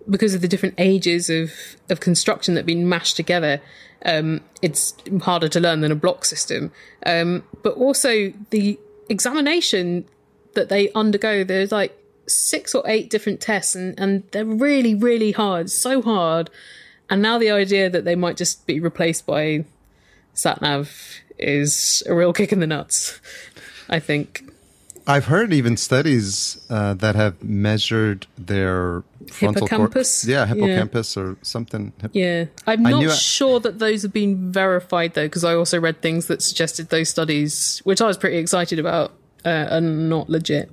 [0.09, 1.51] because of the different ages of
[1.89, 3.61] of construction that have been mashed together,
[4.05, 6.71] um, it's harder to learn than a block system.
[7.05, 10.05] Um, but also the examination
[10.55, 11.95] that they undergo, there's like
[12.29, 16.49] six or eight different tests, and and they're really really hard, so hard.
[17.09, 19.65] And now the idea that they might just be replaced by
[20.35, 23.19] satnav is a real kick in the nuts.
[23.89, 24.43] I think.
[25.07, 30.23] I've heard even studies uh, that have measured their frontal Hippocampus?
[30.23, 31.93] Cor- yeah, hippocampus or something.
[32.11, 36.03] Yeah, I'm not I- sure that those have been verified though, because I also read
[36.03, 39.13] things that suggested those studies, which I was pretty excited about,
[39.43, 40.69] uh, are not legit.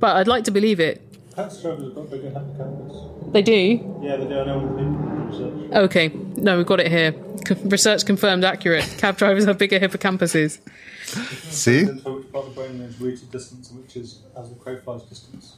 [0.00, 1.00] But I'd like to believe it.
[1.34, 2.96] Taxi drivers have got bigger hippocampus.
[3.32, 3.98] They do.
[4.02, 4.40] Yeah, they do.
[4.40, 5.72] I know research.
[5.72, 7.14] Okay, no, we've got it here.
[7.46, 8.84] C- research confirmed accurate.
[8.98, 10.58] Cab drivers have bigger hippocampuses.
[11.04, 14.78] See, For which part of the brain is rooted distance which is as the crow
[14.80, 15.56] flies distance.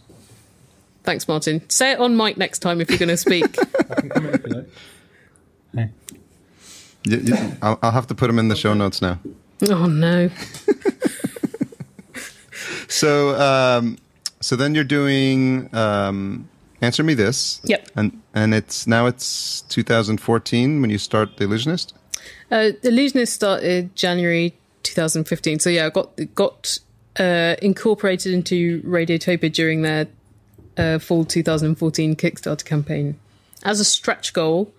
[1.05, 1.68] Thanks, Martin.
[1.68, 3.57] Say it on mic next time if you're going to speak.
[3.90, 4.66] I can come in if you
[5.74, 5.88] like.
[7.05, 9.18] you, you, I'll, I'll have to put them in the show notes now.
[9.70, 10.28] oh no.
[12.88, 13.96] So, um,
[14.42, 16.48] so then you're doing um,
[16.83, 17.61] answer me this.
[17.64, 17.88] Yep.
[17.96, 21.92] And and it's now it's 2014 when you start the Allusionist.
[22.50, 25.61] Uh, Allusionist started January 2015.
[25.61, 26.78] So yeah, I got got
[27.18, 30.09] uh, incorporated into Radiotopia during their
[30.76, 33.18] uh, fall 2014 Kickstarter campaign
[33.64, 34.72] as a stretch goal.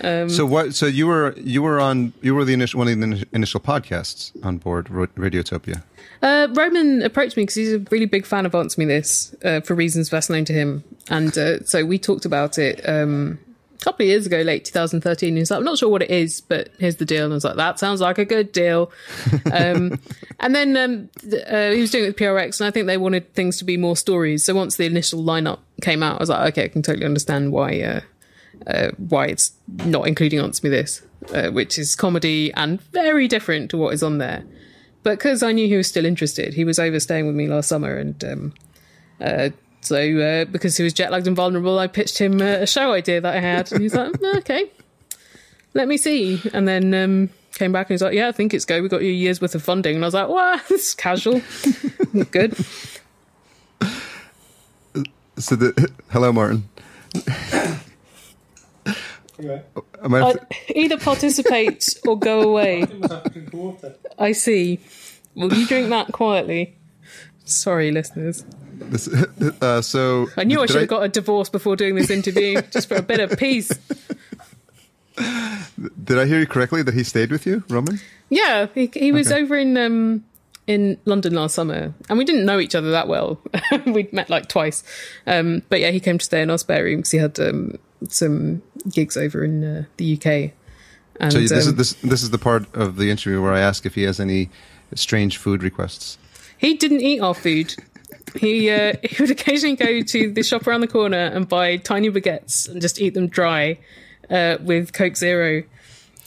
[0.00, 0.74] Um, so what?
[0.74, 4.32] So you were you were on you were the initial one of the initial podcasts
[4.44, 5.82] on board Radiotopia.
[6.22, 9.60] Uh, Roman approached me because he's a really big fan of Answer Me This uh,
[9.60, 13.38] for reasons best known to him, and uh, so we talked about it um,
[13.74, 15.36] a couple of years ago, late 2013.
[15.36, 17.44] He's like, "I'm not sure what it is, but here's the deal." And I was
[17.44, 18.90] like, "That sounds like a good deal."
[19.52, 19.98] um,
[20.40, 21.10] and then um,
[21.46, 23.76] uh, he was doing it with PRX, and I think they wanted things to be
[23.76, 24.44] more stories.
[24.44, 27.52] So once the initial lineup came out, I was like, "Okay, I can totally understand
[27.52, 28.00] why." Uh,
[28.66, 29.52] uh, why it's
[29.84, 34.02] not including Answer Me This, uh, which is comedy and very different to what is
[34.02, 34.44] on there.
[35.02, 37.96] But because I knew he was still interested, he was overstaying with me last summer,
[37.96, 38.54] and um,
[39.20, 39.50] uh,
[39.82, 42.92] so uh, because he was jet lagged and vulnerable, I pitched him uh, a show
[42.92, 44.70] idea that I had, and he's like, "Mm, "Okay,
[45.74, 48.64] let me see." And then um, came back and he's like, "Yeah, I think it's
[48.64, 48.80] go.
[48.80, 50.94] We got you a year's worth of funding." And I was like, "Wow, this is
[50.94, 51.42] casual,
[52.30, 52.56] good."
[55.36, 56.68] So the hello, Martin.
[59.38, 59.62] Anyway,
[60.02, 60.34] I Uh,
[60.74, 62.82] either participate or go away.
[62.82, 63.94] I must have to drink water.
[64.18, 64.80] I see.
[65.34, 66.76] Will you drink that quietly?
[67.44, 68.44] Sorry, listeners.
[68.78, 69.08] this,
[69.60, 72.88] uh, so I knew I should have got a divorce before doing this interview, just
[72.88, 73.70] for a bit of peace.
[76.04, 78.00] Did I hear you correctly that he stayed with you, Roman?
[78.30, 79.42] Yeah, he, he was Okay.
[79.42, 80.24] over in um,
[80.66, 83.40] in London last summer, and we didn't know each other that well.
[83.86, 84.82] We'd met like twice,
[85.26, 87.78] um, but yeah, he came to stay in our spare room because he had um,
[88.08, 90.52] some gigs over in uh, the UK.
[91.20, 93.60] And So this is um, this this is the part of the interview where I
[93.60, 94.50] ask if he has any
[94.94, 96.18] strange food requests.
[96.58, 97.74] he didn't eat our food.
[98.34, 102.10] He uh, he would occasionally go to the shop around the corner and buy tiny
[102.10, 103.78] baguettes and just eat them dry
[104.30, 105.62] uh, with Coke Zero.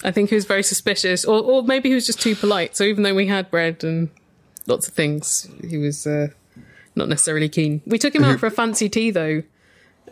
[0.04, 2.78] I think he was very suspicious, or or maybe he was just too polite.
[2.78, 4.10] So even though we had bread and
[4.68, 6.28] lots of things, he was uh,
[6.96, 7.82] not necessarily keen.
[7.86, 9.44] We took him out for a fancy tea though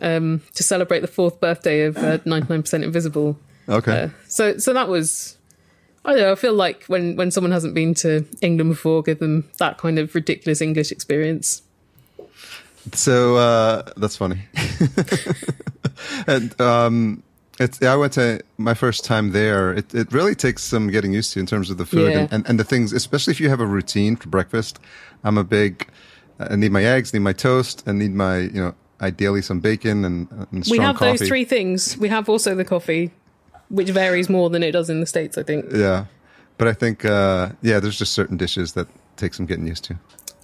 [0.00, 3.38] um, to celebrate the fourth birthday of Nine Percent Invisible.
[3.68, 4.04] Okay.
[4.04, 5.36] Uh, so so that was
[6.04, 9.18] I don't know, I feel like when when someone hasn't been to England before, give
[9.18, 11.62] them that kind of ridiculous English experience.
[12.92, 14.42] So uh, that's funny.
[16.28, 17.22] and um,
[17.58, 19.72] it's I went to my first time there.
[19.72, 22.18] It it really takes some getting used to in terms of the food Yeah.
[22.20, 24.78] and, and, and the things, especially if you have a routine for breakfast.
[25.24, 25.88] I'm a big.
[26.38, 30.04] I need my eggs, need my toast, and need my you know ideally some bacon
[30.04, 31.18] and, and we have coffee.
[31.18, 31.96] those three things.
[31.98, 33.10] We have also the coffee,
[33.68, 35.36] which varies more than it does in the states.
[35.38, 36.06] I think Yeah,
[36.58, 39.96] but I think uh, yeah, there's just certain dishes that take some getting used to.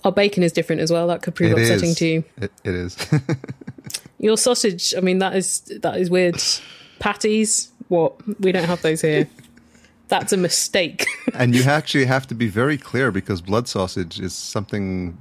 [0.04, 1.06] our bacon is different as well.
[1.06, 1.96] That could prove It upsetting is.
[1.96, 2.24] to you.
[2.38, 2.96] It, it is.
[4.18, 6.40] Your sausage, I mean, that is that is weird.
[7.00, 8.14] Patties, what?
[8.40, 9.28] We don't have those here.
[10.08, 11.06] That's a mistake.
[11.34, 15.16] and you actually have to be very clear because blood sausage is something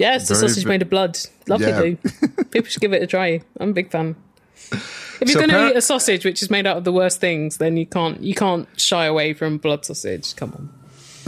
[0.00, 1.18] Yes, the Very sausage made of blood.
[1.46, 1.80] Lovely Yeah.
[1.80, 2.44] though.
[2.50, 3.42] People should give it a try.
[3.60, 4.16] I'm a big fan.
[4.72, 6.92] If you're So going to par- eat a sausage which is made out of the
[6.92, 10.34] worst things, then you can't you can't shy away from blood sausage.
[10.36, 10.68] Come on.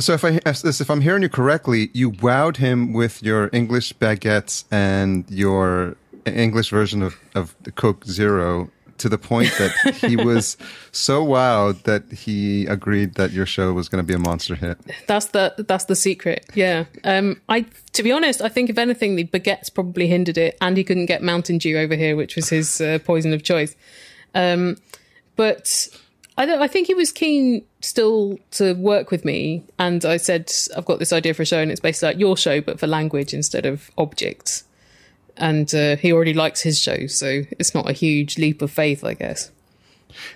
[0.01, 4.65] So if I if I'm hearing you correctly, you wowed him with your English baguettes
[4.71, 10.57] and your English version of of the Coke Zero to the point that he was
[10.91, 14.79] so wowed that he agreed that your show was going to be a monster hit.
[15.07, 16.47] That's the that's the secret.
[16.55, 16.85] Yeah.
[17.05, 17.41] Um.
[17.49, 20.85] I to be honest, I think if anything, the baguettes probably hindered it, and he
[20.85, 23.77] couldn't get Mountain Dew over here, which was his uh, poison of choice.
[24.35, 24.77] Um.
[25.37, 25.89] But
[26.37, 26.63] I don't.
[26.63, 30.99] I think he was keen still to work with me, and I said I've got
[30.99, 33.67] this idea for a show, and it's basically like your show, but for language instead
[33.67, 34.65] of objects.
[35.37, 39.03] And uh, he already likes his show, so it's not a huge leap of faith,
[39.03, 39.51] I guess.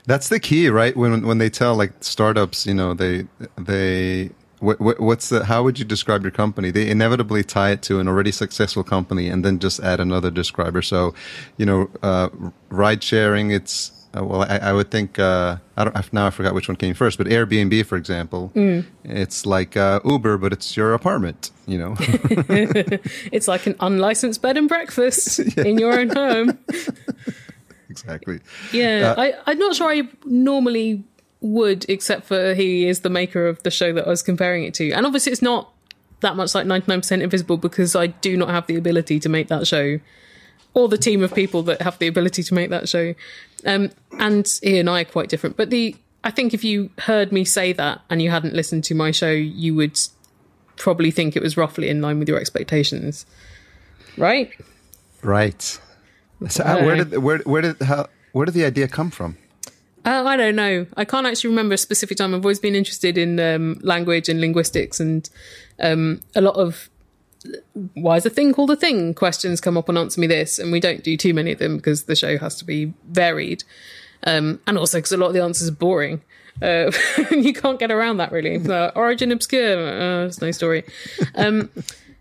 [0.06, 0.96] That's the key, right?
[0.96, 3.26] When when they tell like startups, you know, they
[3.58, 4.30] they
[4.60, 5.44] what, what, what's the?
[5.44, 6.70] How would you describe your company?
[6.70, 10.80] They inevitably tie it to an already successful company, and then just add another describer.
[10.82, 11.14] So,
[11.58, 12.30] you know, uh,
[12.70, 13.50] ride sharing.
[13.50, 16.76] It's uh, well, I, I, would think uh, I don't now I forgot which one
[16.76, 18.84] came first, but Airbnb, for example, mm.
[19.04, 21.50] it's like uh, Uber, but it's your apartment.
[21.66, 25.64] You know, it's like an unlicensed bed and breakfast yeah.
[25.64, 26.58] in your own home.
[27.90, 28.40] exactly.
[28.72, 31.04] Yeah, uh, I, I'm not sure I normally
[31.40, 34.74] would, except for he is the maker of the show that I was comparing it
[34.74, 35.72] to, and obviously it's not
[36.20, 39.66] that much like 99% invisible because I do not have the ability to make that
[39.66, 40.00] show
[40.76, 43.14] or the team of people that have the ability to make that show.
[43.66, 45.56] Um, and he and I are quite different.
[45.56, 48.94] But the I think if you heard me say that and you hadn't listened to
[48.94, 49.98] my show, you would
[50.76, 53.26] probably think it was roughly in line with your expectations,
[54.16, 54.50] right?
[55.22, 55.80] Right.
[56.48, 59.38] So where did where where did how where did the idea come from?
[60.04, 60.86] Uh, I don't know.
[60.96, 62.34] I can't actually remember a specific time.
[62.34, 65.28] I've always been interested in um, language and linguistics, and
[65.80, 66.88] um, a lot of
[67.94, 69.14] why is a thing called a thing?
[69.14, 71.76] Questions come up and answer me this, and we don't do too many of them
[71.76, 73.64] because the show has to be varied,
[74.24, 76.22] um, and also because a lot of the answers are boring.
[76.62, 76.90] Uh,
[77.30, 78.58] you can't get around that really.
[78.58, 80.84] The origin obscure, uh, there's no story.
[81.34, 81.70] Um,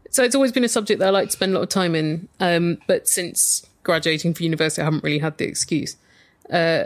[0.09, 1.95] so it's always been a subject that I like to spend a lot of time
[1.95, 2.27] in.
[2.39, 5.97] Um, but since graduating from university, I haven't really had the excuse.
[6.49, 6.85] Uh,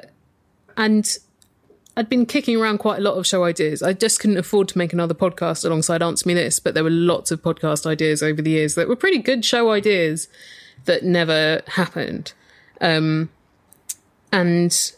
[0.77, 1.17] and
[1.97, 3.83] I'd been kicking around quite a lot of show ideas.
[3.83, 6.89] I just couldn't afford to make another podcast alongside Answer Me This, but there were
[6.89, 10.27] lots of podcast ideas over the years that were pretty good show ideas
[10.85, 12.33] that never happened.
[12.79, 13.29] Um,
[14.31, 14.93] and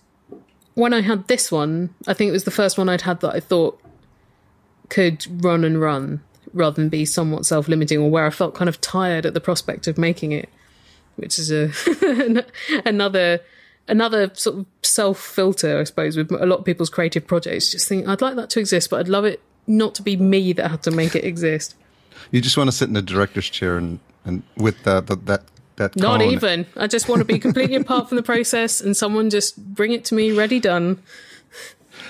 [0.76, 3.34] when I had this one, I think it was the first one I'd had that
[3.34, 3.80] I thought
[4.90, 6.22] could run and run
[6.54, 9.42] rather than be somewhat self limiting or where I felt kind of tired at the
[9.42, 10.50] prospect of making it,
[11.16, 11.72] which is a
[12.86, 13.40] another
[13.92, 17.70] another sort of self filter, I suppose, with a lot of people's creative projects.
[17.70, 20.54] Just think, I'd like that to exist, but I'd love it not to be me
[20.54, 21.76] that had to make it exist.
[22.32, 25.44] You just want to sit in the director's chair and, and with the, the, that
[25.76, 26.32] that not cone.
[26.32, 26.66] even.
[26.78, 30.06] I just want to be completely apart from the process, and someone just bring it
[30.06, 31.02] to me, ready, done.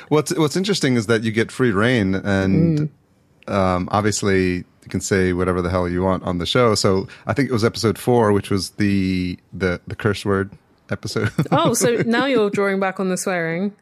[0.09, 2.91] What's What's interesting is that you get free reign, and
[3.47, 3.51] mm.
[3.51, 6.75] um, obviously you can say whatever the hell you want on the show.
[6.75, 10.51] So I think it was episode four, which was the the the curse word
[10.91, 11.31] episode.
[11.51, 13.73] oh, so now you're drawing back on the swearing.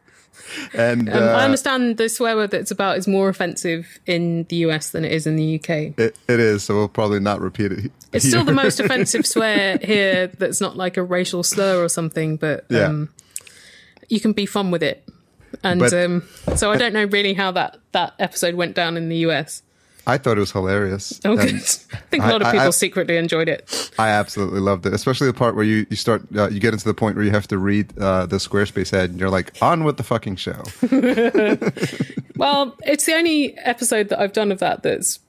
[0.74, 4.58] And um, uh, I understand the swear word that's about is more offensive in the
[4.58, 5.98] US than it is in the UK.
[5.98, 7.92] It, it is, so we'll probably not repeat it.
[8.14, 12.38] It's still the most offensive swear here that's not like a racial slur or something,
[12.38, 13.10] but um,
[13.42, 13.50] yeah.
[14.08, 15.08] you can be fun with it.
[15.64, 16.24] And but, um,
[16.56, 19.64] so I don't know really how that, that episode went down in the US.
[20.10, 21.22] I thought it was hilarious.
[21.24, 21.54] Oh, good.
[21.94, 23.92] I think a lot of people I, secretly enjoyed it.
[24.00, 26.86] I absolutely loved it, especially the part where you, you start, uh, you get into
[26.86, 29.84] the point where you have to read uh, the Squarespace ad and you're like, on
[29.84, 30.64] with the fucking show.
[32.38, 35.20] well, it's the only episode that I've done of that that's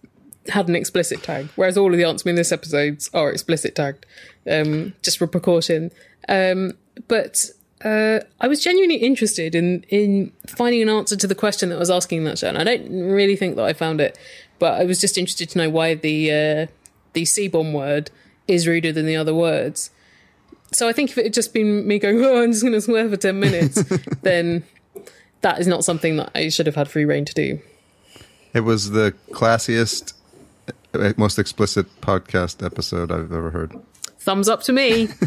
[0.49, 4.07] had an explicit tag, whereas all of the Answer Me This episodes are explicit tagged,
[4.51, 5.91] um, just for precaution.
[6.29, 6.73] Um,
[7.07, 7.51] but
[7.85, 11.79] uh, I was genuinely interested in in finding an answer to the question that I
[11.79, 14.19] was asking in that show, and I don't really think that I found it.
[14.61, 16.67] But I was just interested to know why the uh,
[17.15, 18.13] the C-bomb word
[18.47, 19.91] is ruder than the other words.
[20.73, 22.81] So I think if it had just been me going, "Oh, I'm just going to
[22.81, 23.83] swear for ten minutes,"
[24.23, 24.63] then
[25.41, 27.59] that is not something that I should have had free reign to do.
[28.53, 30.13] It was the classiest,
[30.95, 33.75] uh, most explicit podcast episode I've ever heard.
[34.19, 35.09] Thumbs up to me.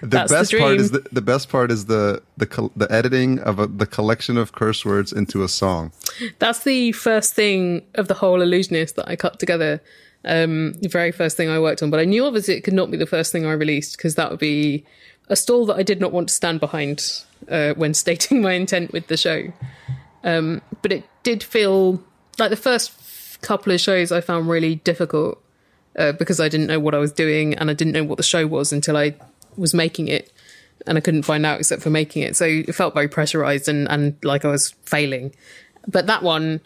[0.00, 3.38] the That's best the part is the, the best part is the the the editing
[3.40, 5.92] of a, the collection of curse words into a song.
[6.38, 9.82] That's the first thing of the whole Allusionist that I cut together.
[10.24, 12.90] Um, the very first thing I worked on, but I knew obviously it could not
[12.90, 14.84] be the first thing I released because that would be
[15.28, 18.92] a stall that I did not want to stand behind uh, when stating my intent
[18.92, 19.52] with the show.
[20.24, 22.02] Um, but it did feel
[22.38, 25.40] like the first couple of shows I found really difficult
[25.96, 28.22] uh, because I didn't know what I was doing and I didn't know what the
[28.22, 29.14] show was until I
[29.56, 30.32] was making it
[30.86, 32.36] and I couldn't find out except for making it.
[32.36, 35.34] So it felt very pressurized and, and like I was failing.
[35.86, 36.60] But that one,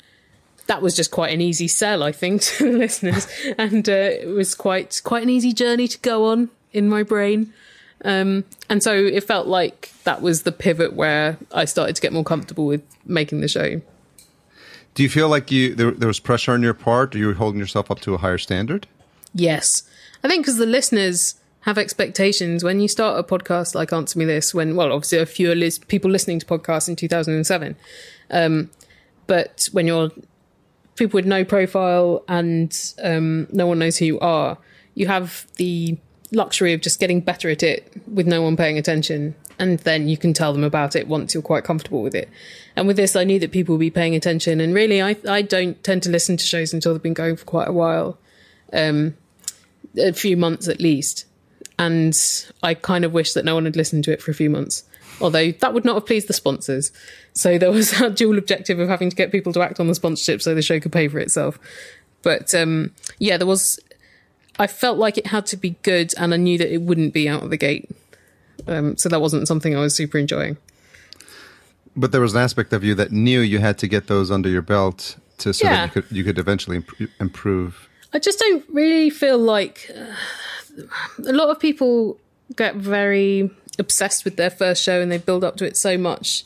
[0.67, 3.27] that was just quite an easy sell, I think, to the listeners.
[3.59, 7.53] And uh, it was quite quite an easy journey to go on in my brain.
[8.03, 12.13] Um, and so it felt like that was the pivot where I started to get
[12.13, 13.83] more comfortable with making the show.
[14.95, 17.15] Do you feel like you there, there was pressure on your part?
[17.15, 18.87] Are you holding yourself up to a higher standard?
[19.35, 19.83] Yes,
[20.25, 24.25] I think because the listeners have expectations when you start a podcast like Answer Me
[24.25, 24.55] This.
[24.55, 27.77] When well, obviously, a fewer lis- people listening to podcasts in 2007,
[28.31, 28.71] um,
[29.27, 30.11] but when you're
[30.97, 34.59] people with no profile and um, no one knows who you are,
[34.95, 35.97] you have the
[36.33, 39.35] luxury of just getting better at it with no one paying attention.
[39.59, 42.31] and then you can tell them about it once you're quite comfortable with it.
[42.77, 44.59] And with this, I knew that people would be paying attention.
[44.61, 47.45] And really, I I don't tend to listen to shows until they've been going for
[47.45, 48.19] quite a while,
[48.73, 49.17] um,
[49.99, 51.27] a few months at least.
[51.81, 52.15] And
[52.63, 54.85] I kind of wish that no one had listened to it for a few months.
[55.21, 56.93] Although that would not have pleased the sponsors.
[57.33, 59.95] So there was that dual objective of having to get people to act on the
[59.95, 61.59] sponsorship so the show could pay for itself.
[62.23, 63.81] But um, yeah, there was.
[64.59, 67.29] I felt like it had to be good, and I knew that it wouldn't be
[67.29, 67.89] out of the gate.
[68.69, 70.59] Um, so that wasn't something I was super enjoying.
[71.97, 74.49] But there was an aspect of you that knew you had to get those under
[74.51, 75.87] your belt to so Yeah.
[75.87, 77.89] that you could you could eventually imp- improve.
[78.13, 80.05] I just don't really feel like uh,
[81.27, 82.19] a lot of people
[82.57, 86.45] get very obsessed with their first show and they build up to it so much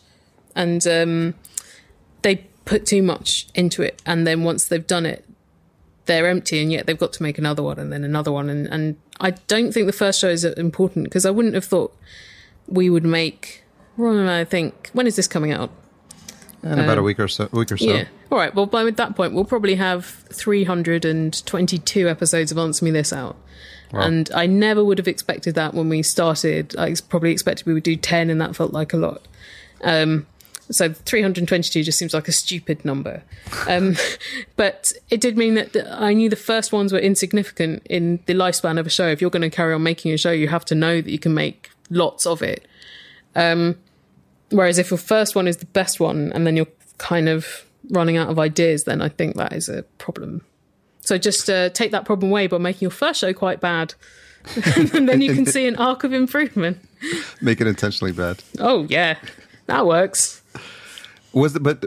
[0.54, 1.34] and um,
[2.22, 5.24] they put too much into it and then once they've done it
[6.06, 8.66] they're empty and yet they've got to make another one and then another one and,
[8.68, 11.96] and I don't think the first show is important because I wouldn't have thought
[12.66, 13.64] we would make
[13.96, 15.70] well, I think when is this coming out
[16.62, 17.48] In about a week or so.
[17.52, 17.84] Week or so.
[17.84, 18.06] Yeah.
[18.32, 18.54] All right.
[18.54, 23.36] Well, by that point, we'll probably have 322 episodes of Answer Me This out.
[24.02, 26.74] And I never would have expected that when we started.
[26.76, 29.26] I probably expected we would do 10, and that felt like a lot.
[29.82, 30.26] Um,
[30.70, 33.22] so 322 just seems like a stupid number.
[33.68, 33.96] Um,
[34.56, 38.34] but it did mean that the, I knew the first ones were insignificant in the
[38.34, 39.08] lifespan of a show.
[39.08, 41.18] If you're going to carry on making a show, you have to know that you
[41.18, 42.66] can make lots of it.
[43.34, 43.76] Um,
[44.50, 46.68] whereas if your first one is the best one and then you're
[46.98, 50.44] kind of running out of ideas, then I think that is a problem.
[51.04, 53.94] So just uh, take that problem away by making your first show quite bad.
[54.94, 56.78] and then you can see an arc of improvement.
[57.40, 58.42] Make it intentionally bad.
[58.58, 59.16] Oh, yeah,
[59.66, 60.42] that works.
[61.32, 61.84] Was the but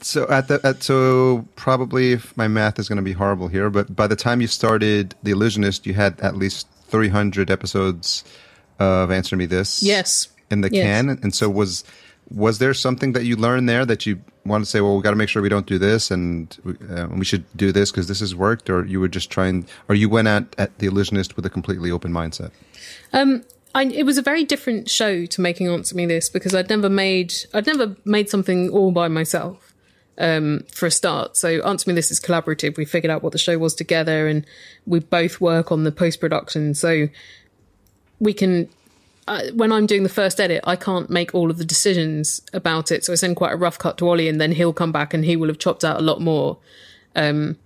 [0.00, 3.70] so at the at so probably if my math is going to be horrible here,
[3.70, 8.24] but by the time you started The Allusionist, you had at least three hundred episodes
[8.78, 9.82] of Answer Me This.
[9.82, 10.28] Yes.
[10.50, 10.84] in the Yes.
[10.84, 11.82] can, and so was
[12.34, 14.80] was there something that you learned there that you want to say?
[14.80, 16.56] Well, we got to make sure we don't do this, and
[16.90, 19.94] uh, we should do this because this has worked, or you were just trying, or
[19.94, 22.50] you went at at The Allusionist with a completely open mindset.
[23.12, 26.68] Um, I, it was a very different show to making Answer Me This because I'd
[26.68, 29.74] never made I'd never made something all by myself
[30.18, 31.36] um, for a start.
[31.36, 32.76] So Answer Me This is collaborative.
[32.76, 34.46] We figured out what the show was together, and
[34.86, 36.74] we both work on the post production.
[36.74, 37.08] So
[38.20, 38.68] we can.
[39.28, 42.90] Uh, when I'm doing the first edit, I can't make all of the decisions about
[42.90, 43.04] it.
[43.04, 45.24] So I send quite a rough cut to Olly, and then he'll come back and
[45.24, 46.58] he will have chopped out a lot more.
[47.14, 47.56] Um,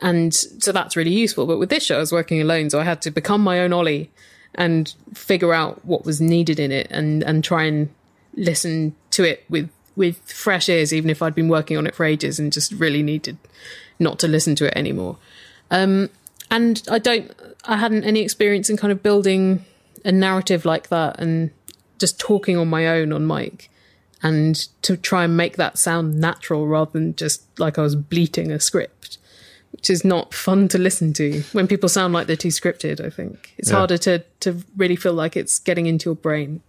[0.00, 1.46] and so that's really useful.
[1.46, 3.72] But with this show, I was working alone, so I had to become my own
[3.72, 4.10] Olly
[4.54, 7.88] and figure out what was needed in it and and try and
[8.34, 12.04] listen to it with with fresh ears even if I'd been working on it for
[12.04, 13.36] ages and just really needed
[13.98, 15.16] not to listen to it anymore
[15.70, 16.08] um
[16.50, 17.32] and I don't
[17.64, 19.64] I hadn't any experience in kind of building
[20.04, 21.50] a narrative like that and
[21.98, 23.70] just talking on my own on mic
[24.22, 28.50] and to try and make that sound natural rather than just like I was bleating
[28.52, 29.18] a script
[29.72, 33.04] which is not fun to listen to when people sound like they're too scripted.
[33.04, 33.78] I think it's Yeah.
[33.78, 36.60] harder to to really feel like it's getting into your brain.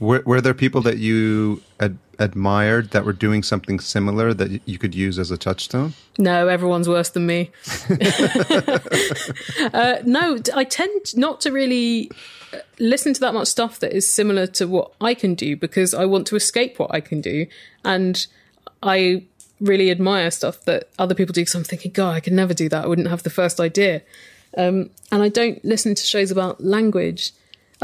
[0.00, 4.78] Were, were there people that you ad- admired that were doing something similar that you
[4.78, 5.94] could use as a touchstone?
[6.18, 7.50] No, everyone's worse than me.
[9.72, 12.10] uh, no, I tend not to really
[12.52, 15.94] uh, listen to that much stuff that is similar to what I can do because
[15.94, 17.46] I want to escape what I can do,
[17.84, 18.26] and
[18.82, 19.24] I
[19.60, 22.68] really admire stuff that other people do because I'm thinking, God, I could never do
[22.68, 22.84] that.
[22.84, 24.02] I wouldn't have the first idea.
[24.56, 27.32] Um, and I don't listen to shows about language.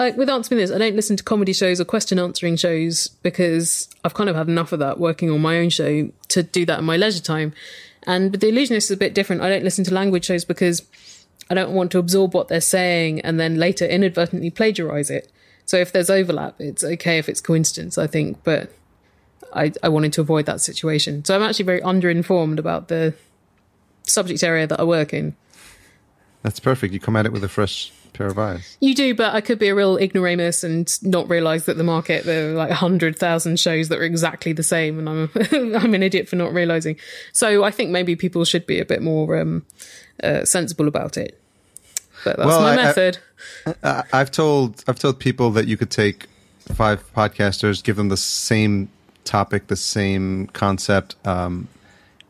[0.00, 3.08] Like with Answer Me This, I don't listen to comedy shows or question answering shows
[3.22, 6.64] because I've kind of had enough of that working on my own show to do
[6.64, 7.52] that in my leisure time.
[8.04, 9.42] And but The Allusionist is a bit different.
[9.42, 10.80] I don't listen to language shows because
[11.50, 15.30] I don't want to absorb what they're saying and then later inadvertently plagiarize it.
[15.66, 18.72] So if there's overlap, it's okay if it's coincidence, I think, but
[19.52, 21.26] I, I wanted to avoid that situation.
[21.26, 23.12] So I'm actually very underinformed about the
[24.04, 25.36] subject area that I work in.
[26.42, 26.94] That's perfect.
[26.94, 28.76] You come at it with a fresh pair of eyes.
[28.80, 32.24] You do, but I could be a real ignoramus and not realize that the market
[32.24, 35.30] there are like hundred thousand shows that are exactly the same, and I'm
[35.76, 36.96] I'm an idiot for not realizing.
[37.32, 39.64] So I think maybe people should be a bit more um,
[40.22, 41.40] uh, sensible about it.
[42.24, 43.18] But that's Well, my I- method.
[43.82, 46.26] I- I've told I've told people that you could take
[46.74, 48.90] five podcasters, give them the same
[49.24, 51.68] topic, the same concept, um,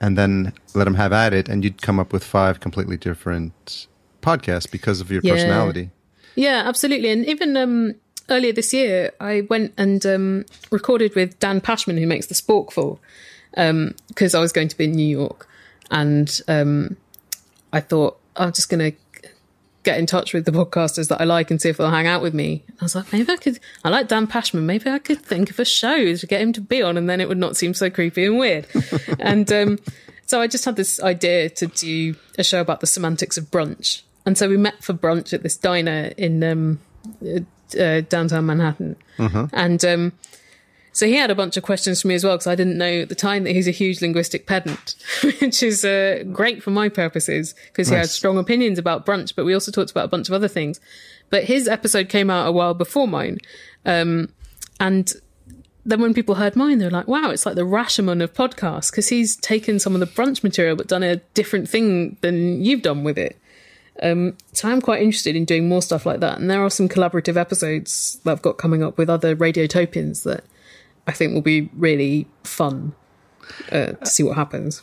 [0.01, 3.87] and then let them have at it, and you'd come up with five completely different
[4.21, 5.33] podcasts because of your Yeah.
[5.35, 5.91] personality.
[6.37, 7.11] Yeah, absolutely.
[7.11, 7.95] And even um,
[8.29, 12.99] earlier this year, I went and um, recorded with Dan Pashman, who makes the Sporkful,
[13.53, 15.49] because I was going to be in New York.
[15.91, 16.97] And um,
[17.73, 18.97] I thought, I'm just going to
[19.83, 22.23] get in touch with the podcasters that I like and see if they'll hang out
[22.23, 22.63] with me.
[22.81, 23.59] I was like, maybe I could.
[23.83, 24.63] I like Dan Pashman.
[24.63, 27.21] Maybe I could think of a show to get him to be on, and then
[27.21, 28.67] it would not seem so creepy and weird.
[29.19, 29.79] and um,
[30.27, 34.03] so I just had this idea to do a show about the semantics of brunch.
[34.31, 36.79] And so we met for brunch at this diner in um,
[37.77, 38.95] uh, downtown Manhattan,
[39.53, 39.85] and.
[39.85, 40.13] Um,
[40.93, 43.03] so he had a bunch of questions for me as well because I didn't know
[43.03, 46.89] at the time that he's a huge linguistic pedant, which is uh, great for my
[46.89, 49.35] purposes because he had strong opinions about brunch.
[49.35, 50.79] But we also talked about a bunch of other things.
[51.29, 53.39] But his episode came out a while before mine,
[53.85, 54.29] um,
[54.79, 55.13] and
[55.87, 59.09] then when people heard mine, they're like, "Wow, it's like the Rashomon of podcasts because
[59.09, 63.05] he's taken some of the brunch material but done a different thing than you've done
[63.05, 63.40] with it."
[64.03, 66.89] Um, so I'm quite interested in doing more stuff like that, and there are some
[66.89, 70.45] collaborative episodes that I've got coming up with other radiotopians that
[71.07, 72.95] I think will be really fun
[73.71, 74.83] uh, to see what happens.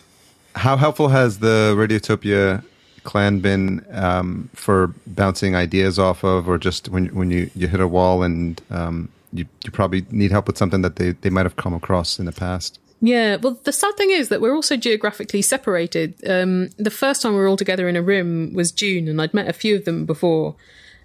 [0.56, 2.64] How helpful has the Radiotopia
[3.04, 7.80] clan been um, for bouncing ideas off of, or just when when you, you hit
[7.80, 11.46] a wall and um, you you probably need help with something that they, they might
[11.46, 12.80] have come across in the past?
[13.00, 16.16] Yeah, well, the sad thing is that we're also geographically separated.
[16.28, 19.34] Um, the first time we were all together in a room was June, and I'd
[19.34, 20.56] met a few of them before.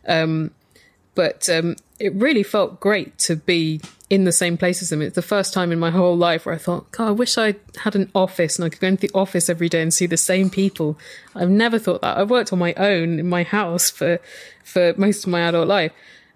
[0.09, 0.53] Um,
[1.15, 5.03] but um, it really felt great to be in the same place as them.
[5.03, 7.57] It's the first time in my whole life where I thought, God, I wish I
[7.83, 10.17] had an office and I could go into the office every day and see the
[10.17, 10.99] same people.
[11.35, 12.17] I've never thought that.
[12.17, 14.19] I've worked on my own in my house for
[14.65, 15.93] for most of my adult life,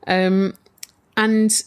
[0.07, 0.55] um,
[1.17, 1.63] and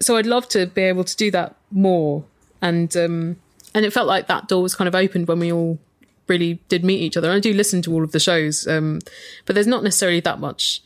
[0.00, 2.24] so I'd love to be able to do that more.
[2.62, 3.36] And um,
[3.74, 5.78] and it felt like that door was kind of opened when we all
[6.26, 7.28] really did meet each other.
[7.28, 9.00] And I do listen to all of the shows, um,
[9.46, 10.82] but there's not necessarily that much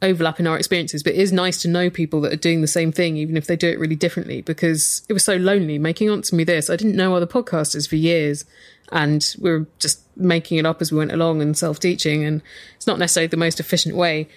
[0.00, 1.02] overlap in our experiences.
[1.02, 3.46] But it is nice to know people that are doing the same thing, even if
[3.46, 4.42] they do it really differently.
[4.42, 6.70] Because it was so lonely making Answer Me This.
[6.70, 8.44] I didn't know other podcasters for years,
[8.90, 12.24] and we were just making it up as we went along and self teaching.
[12.24, 12.42] And
[12.76, 14.28] it's not necessarily the most efficient way.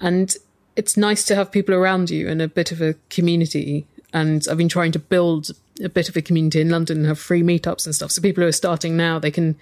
[0.00, 0.34] And
[0.76, 3.86] it's nice to have people around you and a bit of a community.
[4.12, 5.50] And I've been trying to build
[5.82, 8.10] a bit of a community in London and have free meetups and stuff.
[8.10, 9.56] So people who are starting now, they can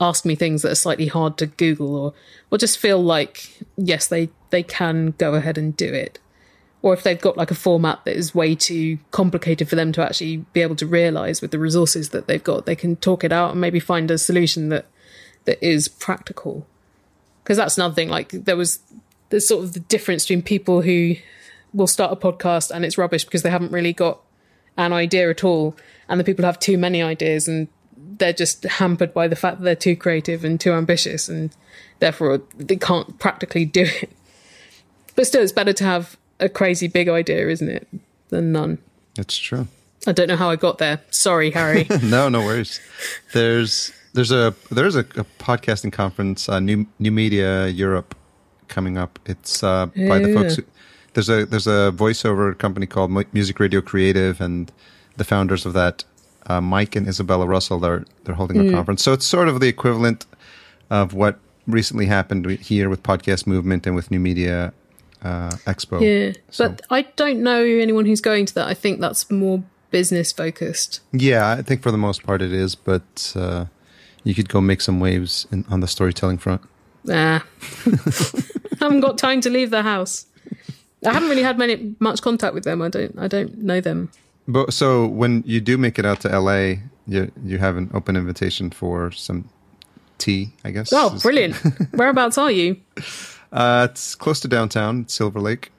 [0.00, 2.14] ask me things that are slightly hard to Google or
[2.50, 6.18] or just feel like yes, they they can go ahead and do it.
[6.80, 10.02] Or if they've got like a format that is way too complicated for them to
[10.02, 13.32] actually be able to realize with the resources that they've got, they can talk it
[13.32, 14.86] out and maybe find a solution that
[15.44, 16.66] that is practical.
[17.42, 18.08] Because that's another thing.
[18.08, 18.78] Like there was
[19.30, 21.16] there's sort of the difference between people who
[21.74, 24.20] will start a podcast and it's rubbish because they haven't really got
[24.78, 25.76] an idea at all,
[26.08, 27.68] and the people have too many ideas and
[28.18, 31.50] they're just hampered by the fact that they're too creative and too ambitious, and
[31.98, 34.10] therefore they can't practically do it.
[35.14, 37.88] But still, it's better to have a crazy big idea, isn't it,
[38.28, 38.78] than none.
[39.16, 39.66] That's true.
[40.06, 41.00] I don't know how I got there.
[41.10, 41.86] Sorry, Harry.
[42.02, 42.80] no, no worries.
[43.32, 48.14] There's there's a there's a, a podcasting conference, uh, New New Media Europe,
[48.68, 49.18] coming up.
[49.26, 50.56] It's uh, by the folks.
[50.56, 50.62] Who,
[51.18, 54.70] there's a there's a voiceover company called Music Radio Creative, and
[55.16, 56.04] the founders of that,
[56.46, 59.02] uh, Mike and Isabella Russell, they're they're holding a conference.
[59.02, 60.26] So it's sort of the equivalent
[60.90, 64.72] of what recently happened here with Podcast Movement and with New Media
[65.22, 66.00] uh, Expo.
[66.00, 68.68] yeah, So- but I don't know anyone who's going to that.
[68.68, 71.00] I think that's more business focused.
[71.12, 73.64] Yeah, I think for the most part it is, but uh,
[74.24, 76.62] you could go make some waves in, on the storytelling front.
[77.04, 77.40] Nah,
[78.80, 80.26] haven't got time to leave the house.
[81.06, 82.82] I haven't really had many much contact with them.
[82.82, 83.18] I don't.
[83.18, 84.10] I don't know them.
[84.46, 88.16] But so when you do make it out to LA, you you have an open
[88.16, 89.48] invitation for some
[90.18, 90.92] tea, I guess.
[90.92, 91.54] Oh, brilliant!
[91.92, 92.76] Whereabouts are you?
[93.52, 95.70] Uh, it's close to downtown, Silver Lake.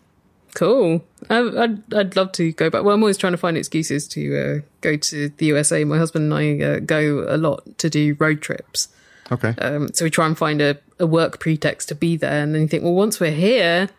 [0.55, 1.03] Cool.
[1.29, 2.83] I, I'd I'd love to go back.
[2.83, 5.83] Well, I'm always trying to find excuses to uh, go to the USA.
[5.83, 8.87] My husband and I uh, go a lot to do road trips.
[9.31, 9.53] Okay.
[9.59, 12.63] Um, so we try and find a, a work pretext to be there, and then
[12.63, 13.89] you think, well, once we're here,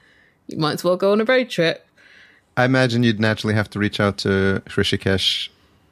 [0.50, 1.86] you might as well go on a road trip.
[2.56, 5.48] I imagine you'd naturally have to reach out to Hrishikesh,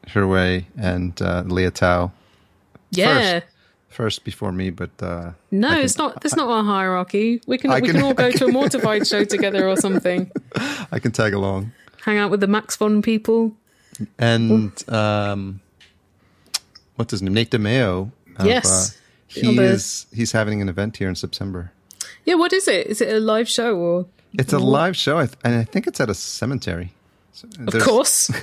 [0.08, 2.12] Hirway, and uh, Lea Thau
[2.90, 3.40] Yeah.
[3.88, 6.20] first before me, but uh, No, can- it's not.
[6.20, 7.40] There's not a hierarchy.
[7.46, 10.30] We can I we can- can all go to a mortified show together or something.
[10.92, 11.72] I can tag along.
[12.04, 13.54] Hang out with the MaxFun people.
[14.18, 15.60] And um,
[16.96, 17.34] what's his name?
[17.34, 18.10] Nate DeMeo.
[18.36, 18.96] of, Yes.
[18.96, 18.98] uh,
[19.28, 20.06] he is.
[20.12, 21.72] He's having an event here in September.
[22.24, 22.86] Yeah, what is it?
[22.86, 24.06] Is it a live show or?
[24.34, 26.92] It's a live show, and I think it's at a cemetery.
[27.32, 28.30] So uh, Of course.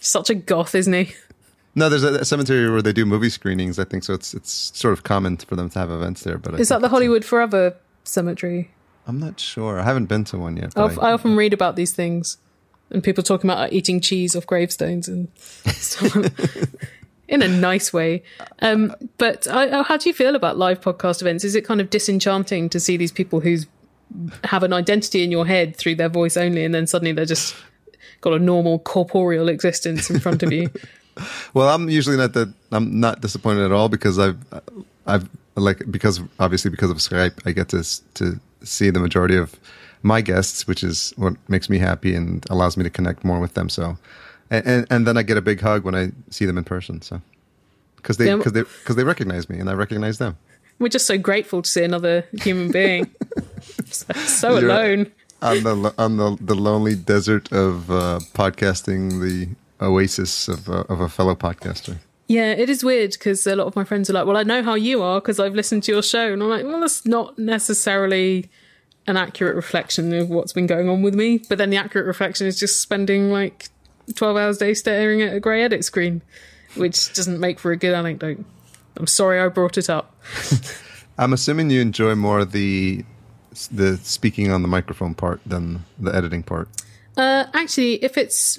[0.00, 1.14] Such a goth, isn't he?
[1.74, 3.78] No, there's a, cemetery where they do movie screenings.
[3.78, 4.12] I think so.
[4.12, 6.38] It's it's sort of common for them to have events there.
[6.38, 7.74] But Is that the Hollywood Forever
[8.04, 8.70] cemetery?
[9.06, 9.80] I'm not sure.
[9.80, 10.76] I haven't been to one yet.
[10.76, 12.36] I, I often read about these things
[12.90, 15.28] and people talking about like, eating cheese off gravestones and
[15.66, 16.16] stuff.
[17.32, 18.22] In a nice way.
[18.60, 21.44] Um, but I, how do you feel about live podcast events?
[21.44, 23.56] Is it kind of disenchanting to see these people who
[24.44, 27.56] have an identity in your head through their voice only, and then suddenly they're just
[28.20, 30.70] got a normal corporeal existence in front of you?
[31.54, 32.52] well, I'm usually not that.
[32.70, 34.38] I'm not disappointed at all because I've,
[35.06, 37.82] I've like because obviously because of Skype, I get to
[38.14, 39.58] to see the majority of
[40.02, 43.54] my guests, which is what makes me happy and allows me to connect more with
[43.54, 43.68] them.
[43.68, 43.96] So,
[44.52, 47.02] and and, and then I get a big hug when I see them in person.
[47.02, 47.20] So,
[47.96, 50.36] because they because they because they recognize me and I recognize them.
[50.78, 53.10] We're just so grateful to see another human being.
[53.86, 59.48] so, so alone on the on the the lonely desert of uh, podcasting, the
[59.84, 61.98] oasis of uh, of a fellow podcaster.
[62.28, 64.62] Yeah, it is weird because a lot of my friends are like, "Well, I know
[64.62, 67.38] how you are because I've listened to your show," and I'm like, "Well, that's not
[67.38, 68.48] necessarily
[69.06, 72.46] an accurate reflection of what's been going on with me." But then the accurate reflection
[72.46, 73.68] is just spending like
[74.14, 76.22] twelve hours a day staring at a grey edit screen,
[76.74, 78.44] which doesn't make for a good anecdote.
[78.96, 80.14] I'm sorry I brought it up.
[81.18, 83.04] I'm assuming you enjoy more the
[83.70, 86.68] the speaking on the microphone part than the editing part.
[87.16, 88.58] Uh, actually, if it's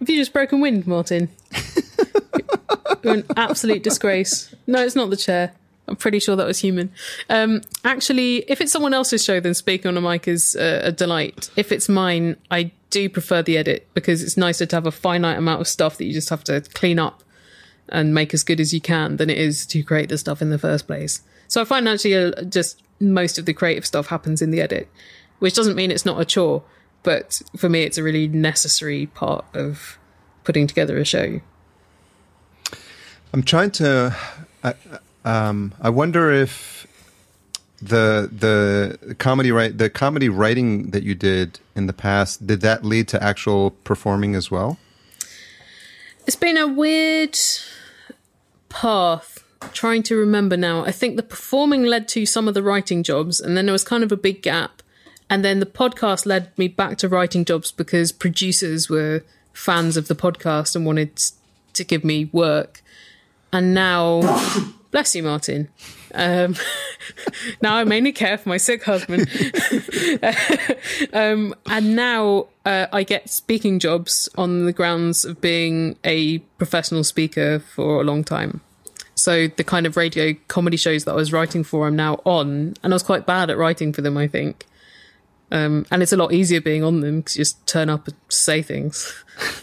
[0.00, 1.28] if you just broken wind, Martin?
[3.02, 4.54] You're an absolute disgrace.
[4.66, 5.52] No, it's not the chair.
[5.86, 6.90] I'm pretty sure that was human.
[7.28, 11.50] Um, actually, if it's someone else's show, then speaking on a mic is a delight.
[11.56, 15.36] If it's mine, I do prefer the edit because it's nicer to have a finite
[15.36, 17.24] amount of stuff that you just have to clean up
[17.88, 20.50] and make as good as you can than it is to create the stuff in
[20.50, 21.20] the first place.
[21.48, 24.88] So I find actually uh, just most of the creative stuff happens in the edit,
[25.40, 26.62] which doesn't mean it's not a chore,
[27.02, 29.98] but for me, it's a really necessary part of
[30.44, 31.40] putting together a show.
[33.32, 34.16] I'm trying to.
[34.62, 34.74] I,
[35.24, 36.86] um, I wonder if
[37.84, 42.84] the the comedy right the comedy writing that you did in the past did that
[42.84, 44.78] lead to actual performing as well?
[46.26, 47.38] It's been a weird
[48.68, 49.40] path.
[49.72, 50.84] Trying to remember now.
[50.84, 53.84] I think the performing led to some of the writing jobs, and then there was
[53.84, 54.82] kind of a big gap.
[55.30, 59.22] And then the podcast led me back to writing jobs because producers were
[59.54, 61.18] fans of the podcast and wanted
[61.72, 62.82] to give me work
[63.54, 64.20] and now,
[64.94, 65.68] bless you, Martin.
[66.14, 66.54] Um,
[67.60, 69.28] now I mainly care for my sick husband.
[71.12, 77.02] um, and now uh, I get speaking jobs on the grounds of being a professional
[77.02, 78.60] speaker for a long time.
[79.16, 82.74] So the kind of radio comedy shows that I was writing for, I'm now on,
[82.84, 84.64] and I was quite bad at writing for them, I think.
[85.50, 88.16] Um, and it's a lot easier being on them because you just turn up and
[88.28, 89.12] say things.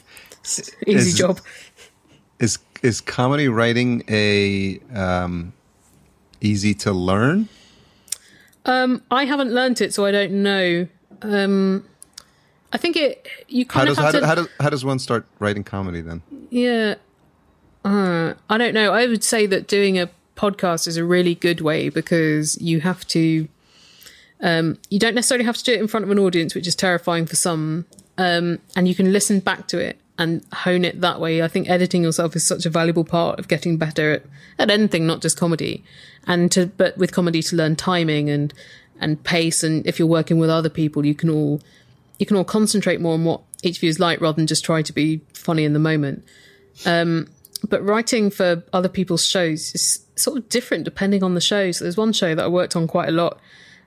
[0.44, 1.40] easy is, job.
[2.38, 5.54] Is is comedy writing a um,
[6.40, 7.48] easy to learn?
[8.66, 10.88] Um, I haven't learnt it, so I don't know.
[11.22, 11.86] Um,
[12.74, 13.28] I think it.
[13.48, 14.28] You kind how of does, have how, to.
[14.28, 16.22] how, does, how does one start writing comedy then?
[16.50, 16.96] Yeah,
[17.84, 18.92] uh, I don't know.
[18.92, 23.06] I would say that doing a podcast is a really good way because you have
[23.08, 23.48] to.
[24.44, 26.76] Um, you don't necessarily have to do it in front of an audience, which is
[26.76, 27.86] terrifying for some,
[28.18, 31.42] um, and you can listen back to it and hone it that way.
[31.42, 34.24] I think editing yourself is such a valuable part of getting better at,
[34.60, 35.84] at anything, not just comedy.
[36.28, 38.54] And to, but with comedy to learn timing and,
[39.00, 39.64] and pace.
[39.64, 41.62] And if you're working with other people, you can all,
[42.20, 44.64] you can all concentrate more on what each of you is like rather than just
[44.64, 46.24] try to be funny in the moment.
[46.86, 47.28] Um,
[47.68, 51.72] but writing for other people's shows is sort of different depending on the show.
[51.72, 53.40] So there's one show that I worked on quite a lot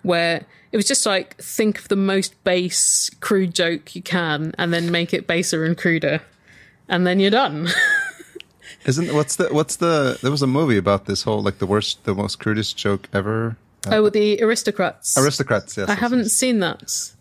[0.02, 4.72] where it was just like think of the most base crude joke you can and
[4.72, 6.20] then make it baser and cruder.
[6.88, 7.68] And then you're done.
[8.84, 12.02] Isn't what's the what's the there was a movie about this whole like the worst
[12.02, 13.56] the most crudest joke ever.
[13.86, 15.16] Uh, oh the aristocrats.
[15.16, 17.12] Aristocrats yes i haven't seen that.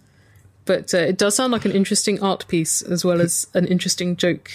[0.66, 4.16] But uh, it does sound like an interesting art piece as well as an interesting
[4.16, 4.50] joke.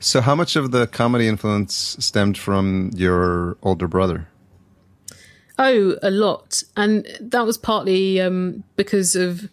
[0.00, 4.26] So how much of the comedy influence stemmed from your older brother
[5.58, 6.62] Oh, a lot.
[6.76, 9.48] And that was partly um, because of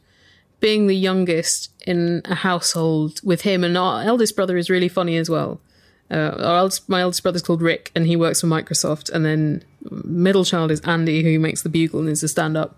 [0.59, 3.63] being the youngest in a household with him.
[3.63, 5.59] And our eldest brother is really funny as well.
[6.11, 9.09] Uh, our eldest, my eldest brother's called Rick, and he works for Microsoft.
[9.11, 9.63] And then
[10.03, 12.77] middle child is Andy, who makes the bugle and is a stand up.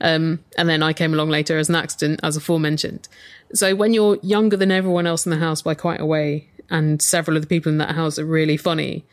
[0.00, 3.08] Um, and then I came along later as an accident, as aforementioned.
[3.52, 7.00] So when you're younger than everyone else in the house by quite a way, and
[7.00, 9.04] several of the people in that house are really funny,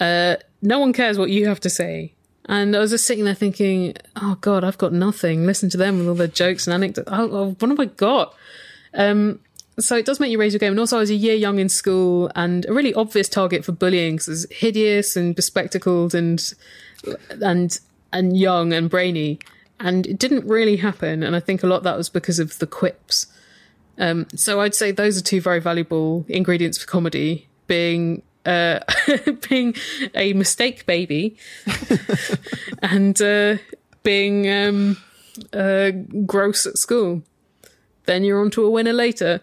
[0.00, 2.14] uh, no one cares what you have to say.
[2.50, 5.46] And I was just sitting there thinking, oh God, I've got nothing.
[5.46, 7.08] Listen to them with all their jokes and anecdotes.
[7.10, 8.34] Oh, oh, what have I got?
[8.92, 9.38] Um,
[9.78, 10.72] so it does make you raise your game.
[10.72, 13.70] And also, I was a year young in school and a really obvious target for
[13.70, 16.52] bullying because I was hideous and bespectacled and
[17.40, 17.78] and
[18.12, 19.38] and young and brainy.
[19.78, 21.22] And it didn't really happen.
[21.22, 23.28] And I think a lot of that was because of the quips.
[23.96, 28.80] Um, so I'd say those are two very valuable ingredients for comedy: being uh,
[29.48, 29.74] being
[30.14, 31.36] a mistake baby
[32.82, 33.56] and uh,
[34.02, 34.96] being um,
[35.52, 35.90] uh,
[36.26, 37.22] gross at school.
[38.06, 39.40] Then you're on to a winner later.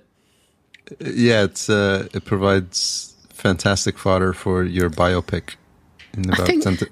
[0.99, 5.55] Yeah, it's uh, it provides fantastic fodder for your biopic
[6.13, 6.89] in about think- 10 to,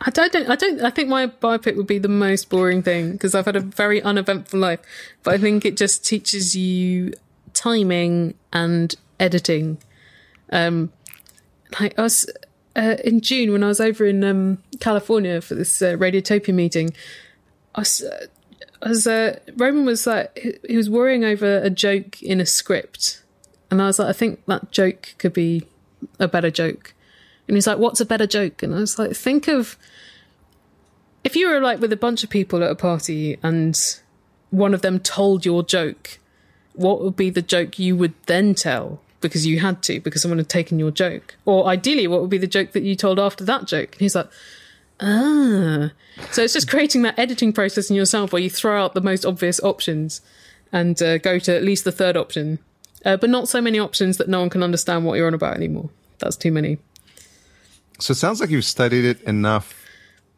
[0.00, 0.80] I don't, I don't.
[0.82, 4.02] I think my biopic would be the most boring thing because I've had a very
[4.02, 4.80] uneventful life.
[5.22, 7.14] But I think it just teaches you
[7.54, 9.78] timing and editing.
[10.52, 10.92] Um,
[11.80, 12.28] like I was
[12.74, 16.90] uh, in June when I was over in um, California for this uh, Radiotopia meeting.
[17.74, 17.84] Uh,
[18.82, 23.22] I was uh, Roman was like he was worrying over a joke in a script,
[23.70, 25.66] and I was like, I think that joke could be
[26.20, 26.94] a better joke.
[27.48, 29.78] And he's like, "What's a better joke?" And I was like, "Think of
[31.24, 33.76] if you were like with a bunch of people at a party and
[34.50, 36.18] one of them told your joke,
[36.74, 40.38] what would be the joke you would then tell because you had to because someone
[40.38, 41.36] had taken your joke?
[41.44, 44.14] Or ideally, what would be the joke that you told after that joke?" And he's
[44.14, 44.28] like,
[45.00, 45.90] "Ah."
[46.32, 49.24] So it's just creating that editing process in yourself where you throw out the most
[49.26, 50.20] obvious options
[50.72, 52.58] and uh, go to at least the third option,
[53.04, 55.54] uh, but not so many options that no one can understand what you're on about
[55.56, 55.90] anymore.
[56.18, 56.78] That's too many.
[58.00, 59.84] so it sounds like you've studied it enough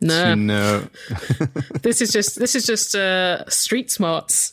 [0.01, 0.25] No.
[0.25, 0.89] to know
[1.83, 4.53] this is just this is just uh, street smarts.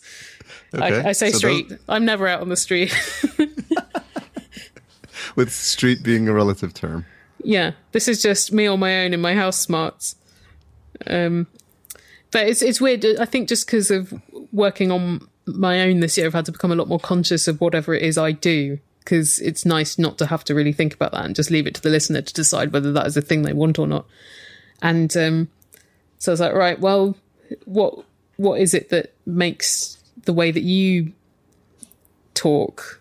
[0.74, 1.70] Okay, I, I say so street.
[1.70, 2.94] those- I'm never out on the street.
[5.36, 7.06] with street being a relative term
[7.46, 10.16] yeah, this is just me on my own in my house smarts.
[11.06, 11.48] Um,
[12.32, 13.06] but it's it's weird.
[13.06, 14.14] I think just because of
[14.52, 17.62] working on my own this year, I've had to become a lot more conscious of
[17.62, 18.80] whatever it is I do.
[19.00, 21.76] Because it's nice not to have to really think about that and just leave it
[21.76, 24.08] to the listener to decide whether that is a thing they want or not.
[24.82, 25.48] And um,
[26.18, 27.16] so I was like, right, well,
[27.66, 28.04] what
[28.38, 31.14] what is it that makes the way that you
[32.34, 33.00] talk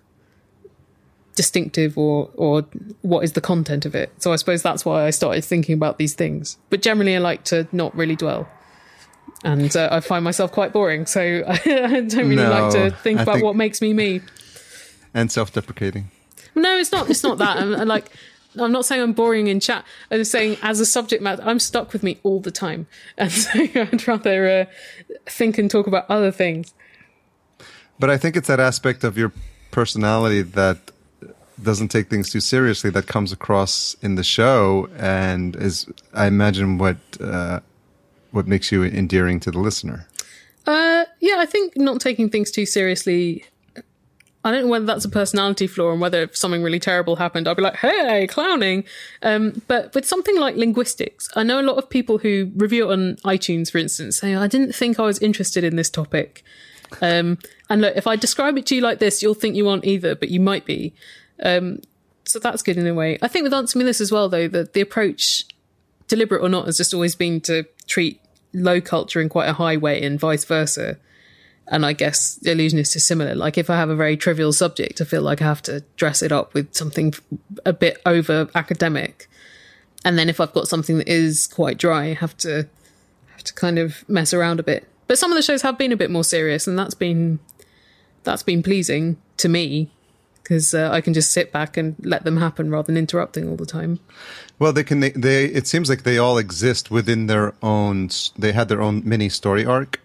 [1.35, 2.63] distinctive or or
[3.03, 4.13] what is the content of it.
[4.23, 6.59] So i suppose that's why i started thinking about these things.
[6.71, 8.49] But generally i like to not really dwell.
[9.45, 11.07] And uh, i find myself quite boring.
[11.07, 14.21] So i don't really No, like to think I about think- what makes me me.
[15.13, 16.11] And self-deprecating.
[16.55, 17.57] No it's not it's not that.
[17.61, 18.11] I'm, I'm like
[18.57, 19.85] I'm not saying I'm boring in chat.
[20.13, 22.87] I'm just saying, as a subject matter, I'm stuck with me all the time,
[23.19, 24.65] and so I'd rather uh,
[25.27, 26.73] think and talk about other things.
[27.99, 29.33] But I think it's that aspect of your
[29.73, 30.93] personality that
[31.63, 36.79] doesn't take things too seriously that comes across in the show, and is I imagine
[36.79, 37.61] what uh,
[38.31, 40.07] what makes you endearing to the listener.
[40.67, 43.45] Uh, yeah, I think not taking things too seriously.
[44.47, 47.49] I don't know whether that's a personality flaw and whether if something really terrible happened,
[47.49, 48.85] I'd be like, hey, clowning.
[49.23, 52.93] Um, but with something like linguistics, I know a lot of people who review it
[52.93, 56.43] on iTunes, for instance, say, I didn't think I was interested in this topic.
[57.01, 57.39] Um,
[57.71, 60.15] and look, if I describe it to you like this, you'll think you aren't either,
[60.15, 60.93] but you might be.
[61.43, 61.81] Um,
[62.25, 63.19] so that's good in a way.
[63.23, 65.45] I think with Answer Me This as well, though, that the approach,
[66.09, 68.21] deliberate or not, has just always been to treat
[68.53, 70.97] low culture in quite a high way and vice versa.
[71.67, 73.35] And I guess the Allusionist is similar.
[73.35, 76.23] Like if I have a very trivial subject, I feel like I have to dress
[76.23, 77.15] it up with something
[77.65, 79.29] a bit over academic.
[80.05, 82.69] And then if I've got something that is quite dry, I have to
[83.29, 84.87] have to kind of mess around a bit.
[85.07, 87.39] But some of the shows have been a bit more serious, and that's been
[88.23, 89.91] that's been pleasing to me
[90.45, 93.57] because uh, I can just sit back and let them happen rather than interrupting all
[93.57, 93.99] the time.
[94.61, 95.01] Well, they can.
[95.01, 98.11] They, they it seems like they all exist within their own.
[98.39, 100.01] They had their own mini story arc,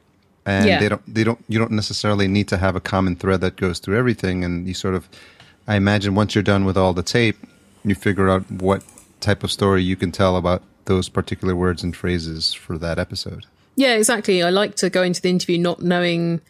[0.46, 0.80] and Yeah.
[0.80, 1.14] they don't.
[1.14, 1.44] They don't.
[1.48, 4.44] You don't necessarily need to have a common thread that goes through everything.
[4.44, 5.08] And you sort of,
[5.68, 7.38] I imagine, once you're done with all the tape,
[7.84, 8.82] you figure out what
[9.20, 13.46] type of story you can tell about those particular words and phrases for that episode.
[13.76, 14.42] Yeah, exactly.
[14.42, 16.42] I like to go into the interview not knowing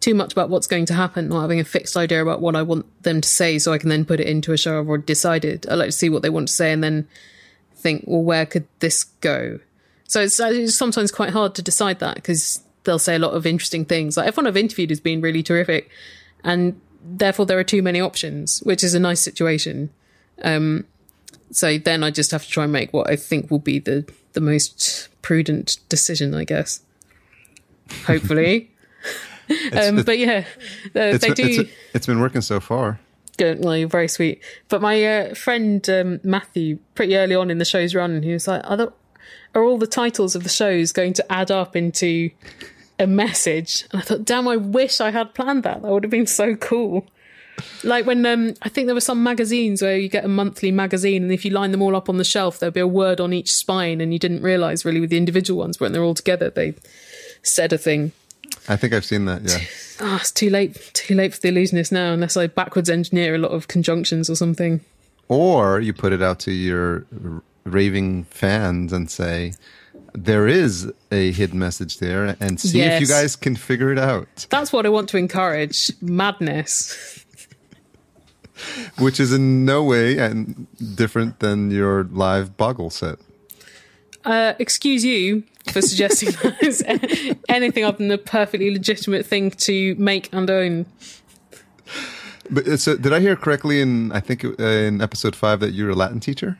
[0.00, 2.62] too much about what's going to happen, not having a fixed idea about what I
[2.62, 5.04] want them to say, so I can then put it into a show I've already
[5.04, 5.66] decided.
[5.68, 7.08] I like to see what they want to say and then
[7.74, 9.58] think, well, where could this go?
[10.04, 13.32] So it's, uh, it's sometimes quite hard to decide that because they'll say a lot
[13.32, 14.16] of interesting things.
[14.16, 15.90] Like everyone I've interviewed has been really terrific,
[16.44, 19.90] and therefore there are too many options, which is a nice situation.
[20.42, 20.86] Um,
[21.50, 24.10] so then I just have to try and make what I think will be the
[24.34, 26.80] the most prudent decision, I guess.
[28.06, 28.70] Hopefully.
[29.72, 30.44] um, but yeah,
[30.94, 31.62] uh, It's, they do.
[31.62, 33.00] it's, it's been working so far.
[33.36, 33.64] Good.
[33.64, 34.42] Well, you're very sweet.
[34.68, 38.48] But my uh, friend um, Matthew, pretty early on in the show's run, he was
[38.48, 38.92] like, "Are, the,
[39.54, 42.30] are all the titles of the shows going to add up into
[42.98, 45.82] a message?" And I thought, "Damn, I wish I had planned that.
[45.82, 47.06] That would have been so cool."
[47.82, 51.22] Like when um, I think there were some magazines where you get a monthly magazine,
[51.22, 53.32] and if you line them all up on the shelf, there'll be a word on
[53.32, 56.50] each spine, and you didn't realize really with the individual ones when they're all together
[56.50, 56.74] they
[57.42, 58.12] said a thing.
[58.68, 59.42] I think I've seen that.
[59.42, 59.58] Yeah.
[60.00, 60.92] Ah, it's too late.
[60.94, 64.36] Too late for the Allusionist now, unless I backwards engineer a lot of conjunctions or
[64.36, 64.80] something.
[65.26, 67.04] or you put it out to your
[67.64, 69.54] raving fans and say
[70.14, 74.46] there is a hidden message there, and see if you guys can figure it out.
[74.50, 77.24] That's what I want to encourage madness.
[78.98, 83.18] Which is in no way and different than your live Boggle set.
[84.24, 86.84] Uh, excuse you for suggesting that is
[87.48, 90.86] anything other than a perfectly legitimate thing to make and own.
[92.50, 95.72] But uh, so, did I hear correctly in I think uh, in episode five that
[95.72, 96.58] you're a Latin teacher?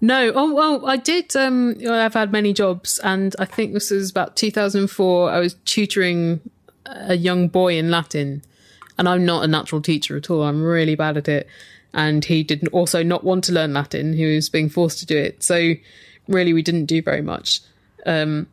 [0.00, 1.34] No, oh well, I did.
[1.36, 5.30] Um, I've had many jobs, and I think this was about 2004.
[5.30, 6.40] I was tutoring
[6.86, 8.42] a young boy in Latin,
[8.98, 10.42] and I'm not a natural teacher at all.
[10.42, 11.46] I'm really bad at it,
[11.94, 14.12] and he didn't also not want to learn Latin.
[14.12, 15.74] He was being forced to do it, so
[16.26, 17.60] really we didn't do very much.
[18.04, 18.48] Um,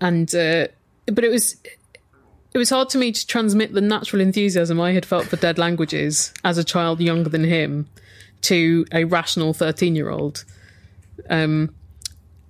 [0.00, 0.68] and uh,
[1.06, 1.56] but it was
[2.52, 5.58] it was hard to me to transmit the natural enthusiasm I had felt for dead
[5.58, 7.88] languages as a child younger than him
[8.42, 10.44] to a rational 13 year old.
[11.28, 11.74] Um,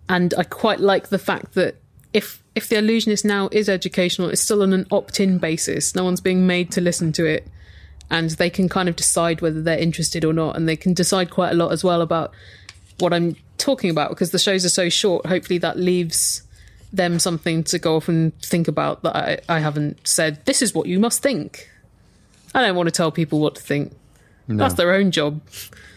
[0.09, 1.77] and I quite like the fact that
[2.13, 5.95] if if the Allusionist now is educational, it's still on an opt-in basis.
[5.95, 7.47] No one's being made to listen to it,
[8.11, 11.31] and they can kind of decide whether they're interested or not, and they can decide
[11.31, 12.33] quite a lot as well about
[12.99, 15.27] what I'm talking about because the shows are so short.
[15.27, 16.43] Hopefully, that leaves
[16.93, 20.45] them something to go off and think about that I, I haven't said.
[20.47, 21.69] This is what you must think.
[22.55, 23.93] I don't want to tell people what to think.
[24.49, 25.41] No, That's their own job.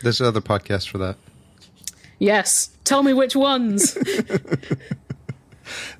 [0.03, 1.15] there's other podcasts for that.
[2.19, 2.69] Yes.
[2.83, 3.97] Tell me which ones.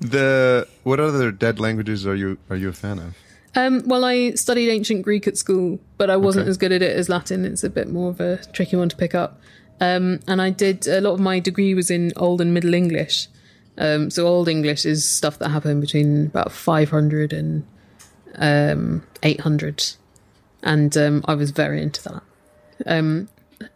[0.00, 3.14] The what other dead languages are you are you a fan of?
[3.56, 6.50] um, well, I studied ancient Greek at school, but I wasn't Okay.
[6.50, 7.44] as good at it as Latin.
[7.44, 9.40] It's a bit more of a tricky one to pick up.
[9.84, 13.28] Um, and I did a lot of my degree was in Old and Middle English.
[13.76, 17.64] Um, so Old English is stuff that happened between about 500 and
[18.36, 19.84] um, 800.
[20.62, 22.22] And um, I was very into that.
[22.86, 23.28] Um,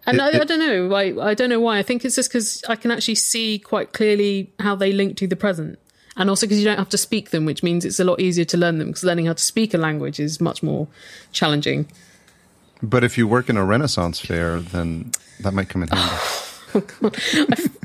[0.07, 0.95] and It- I, I don't know.
[0.95, 1.79] I, I don't know why.
[1.79, 5.27] I think it's just because I can actually see quite clearly how they link to
[5.27, 5.79] the present.
[6.17, 8.45] And also because you don't have to speak them, which means it's a lot easier
[8.47, 10.89] to learn them because learning how to speak a language is much more
[11.33, 11.87] challenging.
[12.83, 15.11] But if you work in a Renaissance fair, then
[15.41, 16.15] that might come in handy.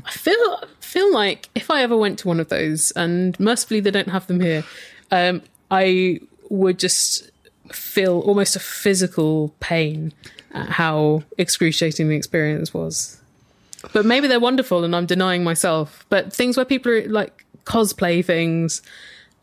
[0.06, 3.90] I feel feel like if I ever went to one of those, and mercifully they
[3.90, 4.62] don't have them here,
[5.10, 6.20] um, I
[6.50, 7.30] would just
[7.72, 10.12] feel almost a physical pain
[10.52, 13.20] at how excruciating the experience was.
[13.92, 16.06] But maybe they're wonderful, and I'm denying myself.
[16.08, 18.82] But things where people are like cosplay things,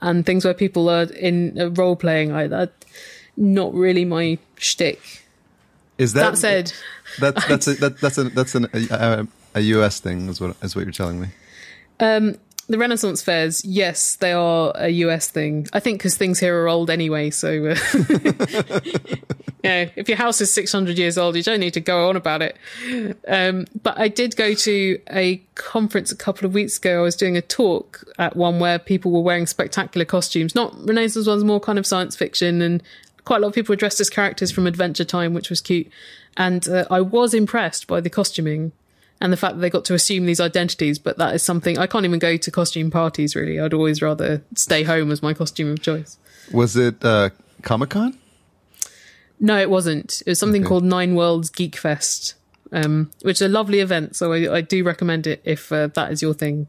[0.01, 2.71] and things where people are in uh, role playing, I that
[3.37, 5.20] not really my shtick.
[6.01, 6.73] Is that That said,
[7.19, 10.75] that's that's a, that, that's a that's an, a, a US thing is what is
[10.75, 11.27] what you're telling me.
[11.99, 12.37] Um,
[12.67, 15.67] the Renaissance fairs, yes, they are a US thing.
[15.73, 17.29] I think because things here are old anyway.
[17.29, 17.75] So, uh,
[19.63, 22.41] yeah, if your house is 600 years old, you don't need to go on about
[22.41, 22.57] it.
[23.27, 26.99] Um, but I did go to a conference a couple of weeks ago.
[26.99, 31.27] I was doing a talk at one where people were wearing spectacular costumes, not Renaissance
[31.27, 32.61] ones, more kind of science fiction.
[32.61, 32.81] And
[33.25, 35.87] quite a lot of people were dressed as characters from Adventure Time, which was cute.
[36.37, 38.71] And uh, I was impressed by the costuming
[39.19, 40.97] and the fact that they got to assume these identities.
[40.99, 43.35] But that is something I can't even go to costume parties.
[43.35, 46.17] Really, I'd always rather stay home as my costume of choice.
[46.51, 47.29] Was it uh,
[47.61, 48.17] Comic Con?
[49.39, 50.21] No, it wasn't.
[50.25, 50.69] It was something Okay.
[50.69, 52.35] called Nine Worlds Geek Fest,
[52.71, 54.15] um, which is a lovely event.
[54.15, 56.67] So I, I do recommend it if uh, that is your thing.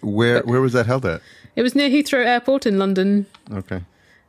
[0.00, 1.20] Where where was that held at?
[1.54, 3.26] It was near Heathrow Airport in London.
[3.52, 3.82] Okay.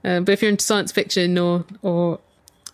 [0.04, 2.20] Um, but if you're into science fiction or or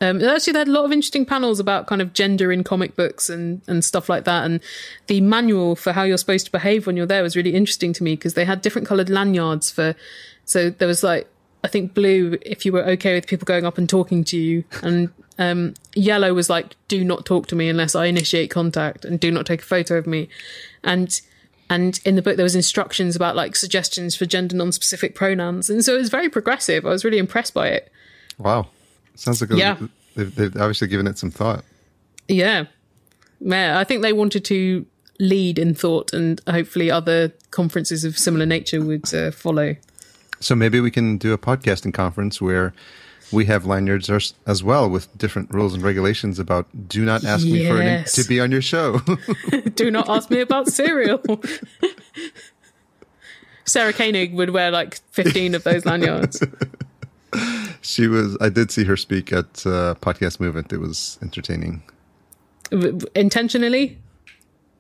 [0.01, 2.95] um, actually, they had a lot of interesting panels about kind of gender in comic
[2.95, 4.45] books and and stuff like that.
[4.45, 4.61] And
[5.07, 8.03] the manual for how you're supposed to behave when you're there was really interesting to
[8.03, 9.95] me because they had different coloured lanyards for.
[10.45, 11.27] So there was like
[11.63, 14.63] I think blue if you were okay with people going up and talking to you,
[14.81, 19.19] and um, yellow was like do not talk to me unless I initiate contact, and
[19.19, 20.29] do not take a photo of me,
[20.83, 21.19] and.
[21.69, 25.85] And in the book, there was instructions about like suggestions for gender non-specific pronouns, and
[25.85, 26.85] so it was very progressive.
[26.85, 27.91] I was really impressed by it.
[28.37, 28.67] Wow.
[29.15, 29.77] Sounds like Yeah.
[30.15, 31.63] they've, they've obviously given it some thought.
[32.27, 32.65] Yeah.
[33.39, 34.85] Yeah, I think they wanted to
[35.19, 39.75] lead in thought, and hopefully other conferences of similar nature would uh, follow.
[40.39, 42.73] So maybe we can do a podcasting conference where
[43.31, 44.09] we have lanyards
[44.45, 48.23] as, well with different rules and regulations about do not ask me for an, to
[48.25, 48.99] be on your show.
[49.75, 51.21] Do not ask me about Serial.
[53.65, 56.43] Sarah Koenig would wear like 15 of those lanyards.
[57.81, 58.37] she was.
[58.41, 60.73] I did see her speak at uh, Podcast Movement.
[60.73, 61.83] It was entertaining.
[63.15, 63.97] Intentionally?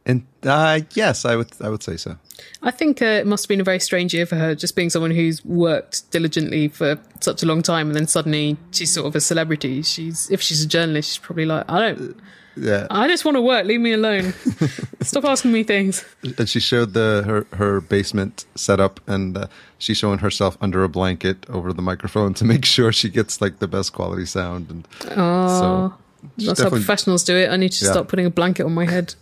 [0.05, 1.49] And uh, yes, I would.
[1.61, 2.17] I would say so.
[2.63, 4.89] I think uh, it must have been a very strange year for her, just being
[4.89, 9.15] someone who's worked diligently for such a long time, and then suddenly she's sort of
[9.15, 9.81] a celebrity.
[9.83, 12.15] She's if she's a journalist, she's probably like, I don't,
[12.55, 13.65] Yeah, I just want to work.
[13.65, 14.33] Leave me alone.
[15.01, 16.03] Stop asking me things.
[16.37, 19.47] and she showed the her her basement setup, and uh,
[19.77, 23.59] she's showing herself under a blanket over the microphone to make sure she gets like
[23.59, 24.69] the best quality sound.
[24.71, 24.87] And
[25.17, 25.93] Oh,
[26.39, 27.49] so, that's how professionals do it.
[27.51, 27.91] I need to Yeah.
[27.91, 29.13] start putting a blanket on my head.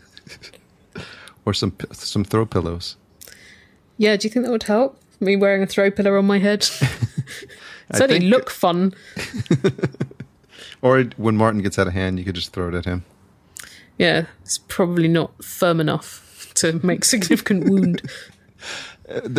[1.48, 2.98] Or some some throw pillows.
[3.98, 5.00] Yeah, do you think that would help?
[5.20, 6.68] Me wearing a throw pillow on my head?
[7.90, 8.94] It certainly think- look fun.
[10.82, 13.04] Or when Martin gets out of hand, you could just throw it at him.
[13.98, 18.02] Yeah, it's probably not firm enough to make significant wound.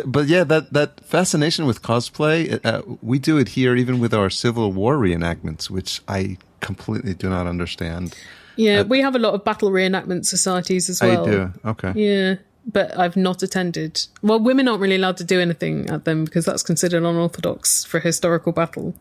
[0.04, 4.30] But yeah, that that fascination with cosplay, uh, we do it here even with our
[4.30, 8.16] Civil War reenactments, which I completely do not understand.
[8.58, 11.26] Yeah, we have a lot of battle reenactment societies as well.
[11.26, 11.52] I do.
[11.64, 11.92] Okay.
[11.94, 12.34] Yeah,
[12.66, 14.04] but I've not attended.
[14.20, 18.00] Well, women aren't really allowed to do anything at them because that's considered unorthodox for
[18.00, 18.94] historical battle.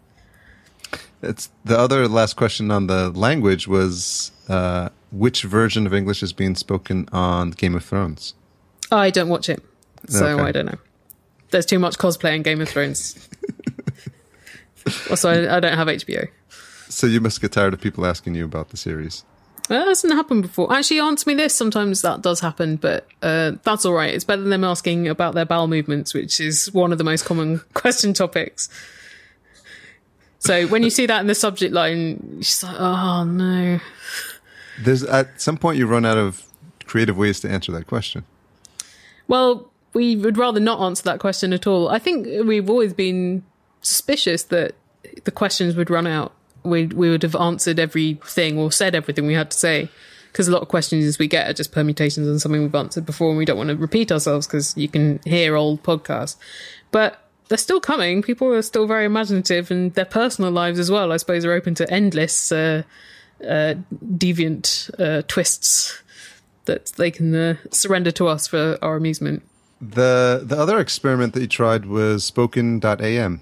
[1.23, 6.33] It's the other last question on the language was uh, which version of English is
[6.33, 8.35] being spoken on Game of Thrones?
[8.91, 9.63] I don't watch it,
[10.07, 10.43] so Okay.
[10.43, 10.77] I don't know.
[11.49, 13.27] There's too much cosplay in Game of Thrones.
[15.09, 16.27] also, I, I don't have HBO.
[16.89, 19.25] So you must get tired of people asking you about the series.
[19.69, 20.73] Well, that hasn't happened before.
[20.73, 21.53] Actually, answer me this.
[21.53, 24.13] Sometimes that does happen, but uh, that's all right.
[24.13, 27.25] It's better than them asking about their bowel movements, which is one of the most
[27.25, 28.69] common question topics.
[30.39, 33.79] So when you see that in the subject line, you're like, oh no.
[34.79, 36.43] There's at some point you run out of
[36.85, 38.23] creative ways to answer that question.
[39.27, 41.89] Well, we would rather not answer that question at all.
[41.89, 43.43] I think we've always been
[43.81, 44.75] suspicious that
[45.23, 46.33] the questions would run out.
[46.69, 49.89] We we would have answered everything or said everything we had to say.
[50.31, 53.29] Because a lot of questions we get are just permutations on something we've answered before,
[53.29, 56.35] and we don't want to repeat ourselves because you can hear old podcasts.
[56.91, 58.21] But they're still coming.
[58.21, 61.73] People are still very imaginative, and their personal lives as well, I suppose, are open
[61.75, 62.83] to endless uh,
[63.41, 66.03] uh, deviant uh, twists
[66.65, 69.43] that they can uh, surrender to us for our amusement.
[69.79, 73.41] The the other experiment that you tried was spoken.am.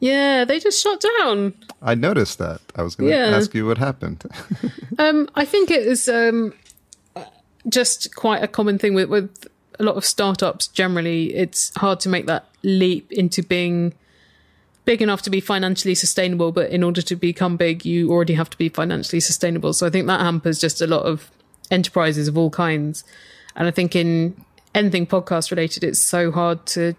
[0.00, 1.54] Yeah, they just shut down.
[1.82, 2.60] I noticed that.
[2.74, 3.36] I was going to Yeah.
[3.36, 4.24] ask you what happened.
[4.98, 6.52] Um, I think it is um,
[7.68, 9.46] just quite a common thing with, with
[9.78, 10.68] a lot of startups.
[10.68, 13.94] Generally, it's hard to make that leap into being
[14.84, 16.52] big enough to be financially sustainable.
[16.52, 19.72] But in order to become big, you already have to be financially sustainable.
[19.72, 21.30] So I think that hampers just a lot of
[21.70, 23.02] enterprises of all kinds.
[23.56, 24.36] And I think in
[24.74, 26.94] anything podcast related, it's so hard to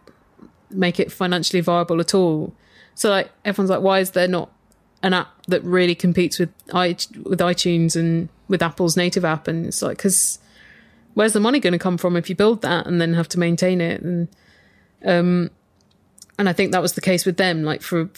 [0.71, 2.55] make it financially viable at all.
[2.95, 4.51] So like everyone's like, why is there not
[5.03, 6.89] an app that really competes with i
[7.23, 9.47] with iTunes and with Apple's native app?
[9.47, 10.39] And it's like, because
[11.13, 13.39] where's the money going to come from if you build that and then have to
[13.39, 14.01] maintain it?
[14.01, 14.27] And
[15.05, 15.49] um,
[16.37, 17.63] and I think that was the case with them.
[17.63, 18.09] Like for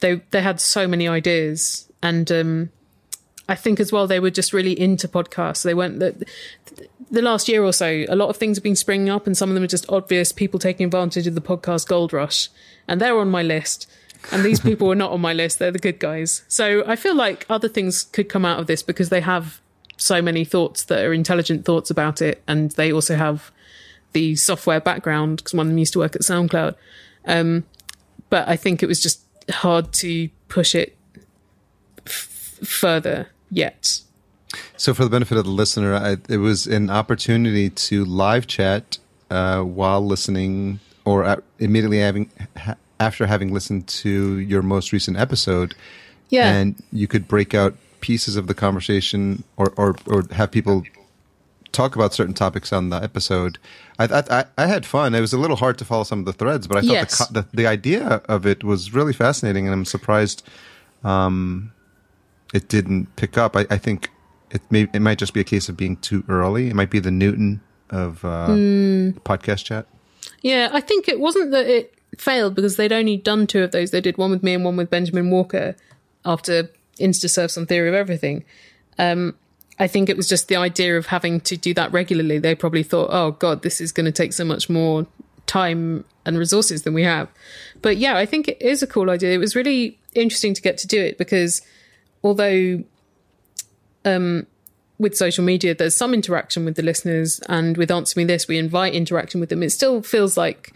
[0.00, 2.70] they they had so many ideas, and um,
[3.48, 5.62] I think as well they were just really into podcasts.
[5.62, 6.26] They the,
[7.10, 8.04] the last year or so.
[8.08, 10.32] A lot of things have been springing up, and some of them are just obvious
[10.32, 12.48] people taking advantage of the podcast gold rush,
[12.88, 13.90] and they're on my list.
[14.32, 16.42] And these people were not on my list; they're the good guys.
[16.48, 19.60] So I feel like other things could come out of this because they have
[19.96, 23.50] so many thoughts that are intelligent thoughts about it, and they also have
[24.12, 26.74] the software background because one of them used to work at SoundCloud.
[27.26, 27.64] Um,
[28.30, 30.96] but I think it was just hard to push it
[32.06, 34.00] f- further yet.
[34.76, 38.98] So, for the benefit of the listener, I, it was an opportunity to live chat
[39.30, 45.16] uh, while listening, or at, immediately having ha, after having listened to your most recent
[45.16, 45.74] episode,
[46.30, 46.52] Yeah.
[46.52, 50.82] and you could break out pieces of the conversation, or or, or have people
[51.72, 53.58] talk about certain topics on the episode.
[53.98, 55.14] I, I I- had fun.
[55.14, 57.28] It was a little hard to follow some of the threads, but I thought Yes.
[57.28, 60.46] the, the the idea of it was really fascinating, and I'm surprised
[61.02, 61.72] um,
[62.52, 63.56] it didn't pick up.
[63.56, 64.10] I, I think
[64.50, 66.68] it may it might just be a case of being too early.
[66.68, 67.60] It might be the Newton
[67.90, 68.48] of uh,
[69.24, 69.86] podcast chat.
[70.42, 73.90] Yeah, I think it wasn't that it failed because they'd only done two of those.
[73.90, 75.76] They did one with me and one with Benjamin Walker
[76.24, 78.44] after Instaserfs on Theory of Everything.
[78.98, 79.34] Um,
[79.78, 82.38] I think it was just the idea of having to do that regularly.
[82.38, 85.06] They probably thought, oh, God, this is going to take so much more
[85.46, 87.28] time and resources than we have.
[87.82, 89.32] But yeah, I think it is a cool idea.
[89.32, 91.60] It was really interesting to get to do it because
[92.22, 92.84] although
[94.04, 94.46] um,
[94.98, 98.58] with social media, there's some interaction with the listeners, and with Answer Me This, we
[98.58, 99.62] invite interaction with them.
[99.62, 100.72] It still feels like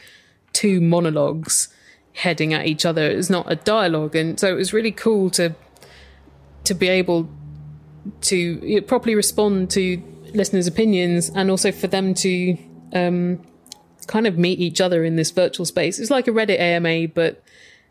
[0.53, 1.69] two monologues
[2.15, 3.07] heading at each other.
[3.07, 5.55] It's not a dialogue, and so it was really cool to
[6.65, 7.29] to be able
[8.21, 10.03] to you know, properly respond to
[10.35, 12.59] listeners' opinions, and also for them to
[12.93, 13.41] um,
[14.07, 15.99] kind of meet each other in this virtual space.
[15.99, 17.43] It's like a Reddit AMA, but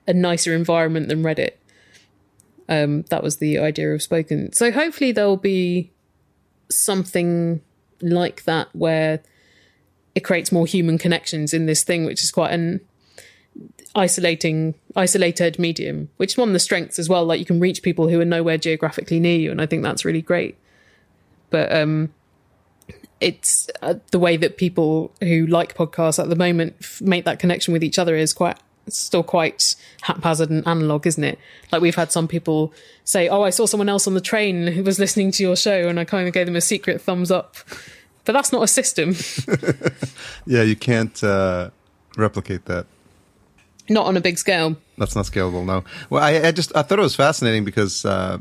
[0.08, 1.52] a nicer environment than Reddit.
[2.70, 4.52] Um, that was the idea of Spoken.
[4.52, 5.92] So hopefully there'll be
[6.70, 7.62] something
[8.02, 9.22] like that where
[10.18, 12.82] it creates more human connections in this thing, which is quite an
[13.94, 17.24] isolating, isolated medium, which is one of the strengths as well.
[17.24, 20.04] Like you can reach people who are nowhere geographically near you, and I think that's
[20.04, 20.58] really great.
[21.52, 22.12] But um,
[23.22, 27.38] it's uh, the way that people who like podcasts at the moment f- make that
[27.38, 28.58] connection with each other is quite
[28.90, 31.38] still quite haphazard and analog, isn't it?
[31.72, 32.74] Like we've had some people
[33.04, 35.88] say, "Oh, I saw someone else on the train who was listening to your show,"
[35.88, 37.58] and I kind of gave them a secret thumbs up.
[38.28, 39.16] But that's not a system.
[40.46, 41.72] Yeah, you can't uh,
[42.16, 42.86] replicate that.
[43.90, 44.78] not on a big scale.
[44.98, 45.66] That's not scalable.
[45.66, 45.84] No.
[46.10, 48.38] Well, I, I just I thought it was fascinating because uh,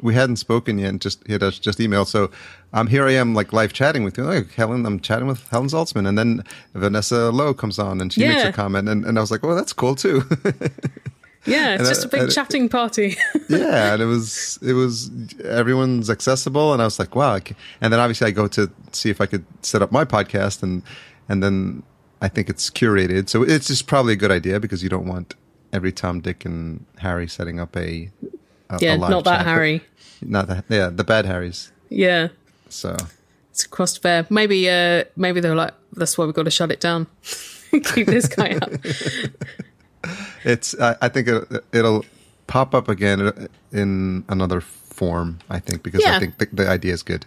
[0.00, 0.88] we hadn't spoken yet.
[0.88, 2.08] And just he had us just emailed.
[2.08, 2.30] So
[2.72, 4.24] I'm um, here I am, like live chatting with you.
[4.24, 6.42] Like Helen, I'm chatting with Helen Zaltzman, and then
[6.74, 9.54] Vanessa Lowe comes on and she makes a comment, and, and I was like, oh,
[9.54, 10.22] that's cool too.
[11.46, 13.16] Yeah, it's And just I- a big and- chatting party.
[13.48, 15.10] yeah, and it was it was
[15.44, 17.38] everyone's accessible, and I was like, wow.
[17.80, 20.82] And then obviously I go to see if I could set up my podcast, and
[21.28, 21.82] and then
[22.22, 25.34] I think it's curated, so it's just probably a good idea because you don't want
[25.72, 28.10] every Tom, Dick, and Harry setting up a,
[28.70, 29.82] a yeah, a not that chat, Harry.
[30.22, 31.72] not that yeah the bad Harrys.
[31.90, 32.28] Yeah,
[32.70, 32.96] So
[33.50, 34.26] it's crossed fair.
[34.30, 37.06] Maybe, uh, maybe they're like, that's why we've got to shut it down.
[37.70, 38.72] Keep this guy out.
[40.44, 42.04] it's I, I think it, it'll
[42.46, 45.38] pop up again in another form.
[45.50, 46.16] I think because Yeah.
[46.16, 47.26] I think the, the idea is good.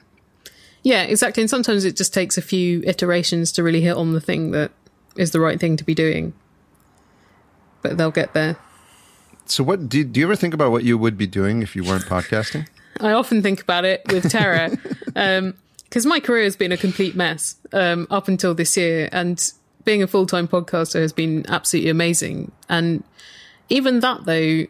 [0.84, 1.44] Yeah, exactly.
[1.44, 4.72] And sometimes it just takes a few iterations to really hit on the thing that
[5.18, 6.34] is the right thing to be doing.
[7.82, 8.58] But they'll get there.
[9.46, 11.76] So what do you, do you ever think about what you would be doing if
[11.76, 12.68] you weren't podcasting?
[13.00, 14.70] I often think about it with terror
[15.84, 19.54] because my career has been a complete mess um, up until this year, and
[19.88, 22.52] being a full time podcaster has been absolutely amazing.
[22.68, 23.06] And
[23.70, 24.66] even that, though,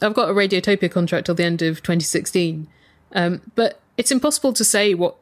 [0.00, 2.66] I've got a Radiotopia contract till the end of 2016,
[3.14, 5.16] um, but it's impossible to say what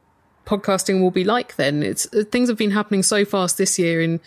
[0.47, 1.83] podcasting will be like then.
[1.83, 4.21] It's uh, things have been happening so fast this year, and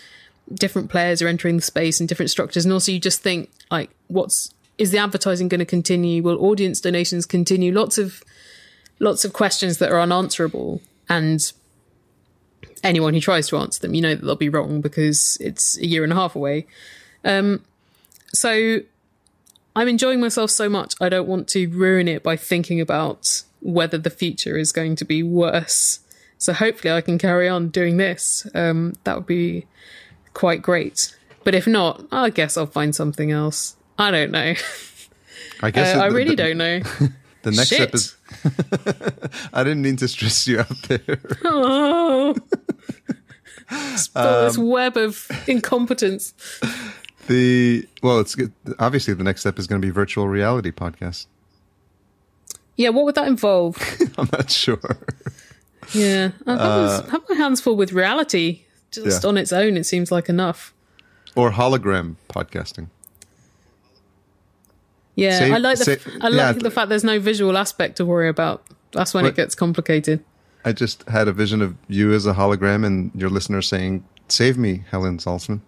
[0.53, 3.91] different players are entering the space and different structures, and also you just think like,
[4.09, 6.21] what's is the advertising going to continue?
[6.21, 7.71] Will audience donations continue?
[7.71, 8.23] Lots of
[8.99, 11.53] lots of questions that are unanswerable, and
[12.83, 15.85] anyone who tries to answer them, you know that they'll be wrong because it's a
[15.85, 16.65] year and a half away.
[17.25, 17.63] Um,
[18.33, 18.79] so
[19.75, 20.95] I'm enjoying myself so much.
[21.01, 25.05] I don't want to ruin it by thinking about whether the future is going to
[25.05, 25.99] be worse.
[26.37, 28.45] So hopefully I can carry on doing this.
[28.53, 29.65] Um, that would be
[30.33, 31.15] quite great.
[31.45, 33.75] But if not, I guess I'll find something else.
[33.97, 34.53] I don't know.
[35.61, 36.79] I Uh, guess I really the, don't know.
[37.43, 37.77] The next Shit.
[37.77, 38.15] step is.
[39.53, 41.19] I didn't mean to stress you out there.
[41.45, 42.35] Oh.
[43.95, 46.33] Spill this Um, web of incompetence.
[47.27, 48.51] The well, it's good.
[48.79, 51.27] obviously the next step is going to be virtual reality podcast.
[52.75, 53.77] Yeah, what would that involve?
[54.17, 54.79] I'm not sure.
[55.93, 58.61] Yeah, I've have my hands full with reality.
[58.91, 59.29] Just Yeah.
[59.29, 60.73] on its own, it seems like enough.
[61.35, 62.87] Or hologram podcasting.
[65.15, 68.29] Yeah, I like the I like yeah, the fact there's no visual aspect to worry
[68.29, 68.65] about.
[68.91, 70.23] That's when it gets complicated.
[70.65, 74.57] I just had a vision of you as a hologram and your listener saying, "Save
[74.57, 75.61] me, Helen Zaltzman."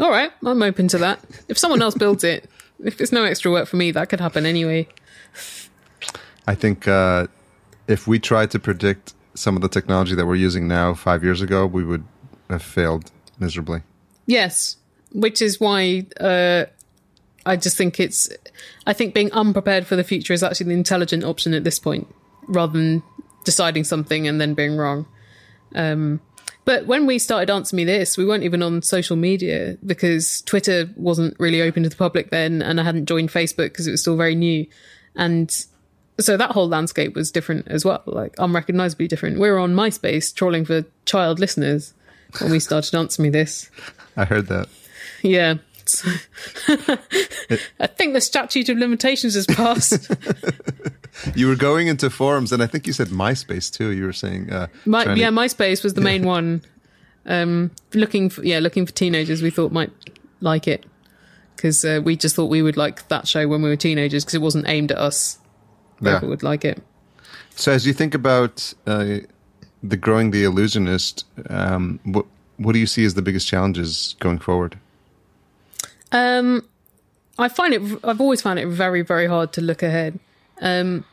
[0.00, 1.20] All right, I'm open to that.
[1.48, 2.48] If someone else builds it,
[2.84, 4.88] if it's no extra work for me, that could happen anyway.
[6.46, 7.26] I think uh,
[7.86, 11.40] if we tried to predict some of the technology that we're using now five years
[11.40, 12.04] ago, we would
[12.50, 13.82] have failed miserably.
[14.26, 14.76] Yes,
[15.12, 16.66] which is why uh,
[17.48, 18.28] I just think it's.
[18.86, 22.06] I think being unprepared for the future is actually the intelligent option at this point,
[22.46, 23.02] rather than
[23.44, 25.06] deciding something and then being wrong.
[25.74, 26.20] Um,
[26.64, 30.90] but when we started Answer Me This, we weren't even on social media because Twitter
[30.96, 34.02] wasn't really open to the public then, and I hadn't joined Facebook because it was
[34.02, 34.66] still very new.
[35.16, 35.50] And
[36.20, 39.38] so that whole landscape was different as well, like unrecognizably different.
[39.38, 41.94] We were on MySpace trawling for child listeners
[42.40, 43.70] when we started Answer Me This.
[44.16, 44.68] I heard that.
[45.22, 45.54] Yeah.
[47.80, 50.10] I think the statute of limitations has passed.
[51.34, 53.90] You were going into forums, and I think you said MySpace too.
[53.90, 56.62] You were saying, uh, My, trying to- yeah, MySpace was the main one.
[57.26, 59.90] Um, looking for yeah, looking for teenagers we thought might
[60.40, 60.86] like it
[61.56, 64.34] because uh, we just thought we would like that show when we were teenagers because
[64.34, 65.38] it wasn't aimed at us.
[66.00, 66.10] Yeah.
[66.10, 66.80] Whoever would like it.
[67.56, 69.16] So, as you think about uh,
[69.82, 74.38] the growing the Allusionist, um, what what do you see as the biggest challenges going
[74.38, 74.78] forward?
[76.12, 76.64] Um,
[77.38, 77.82] I find it.
[78.04, 80.18] I've always found it very, very hard to look ahead.
[80.60, 81.04] Um,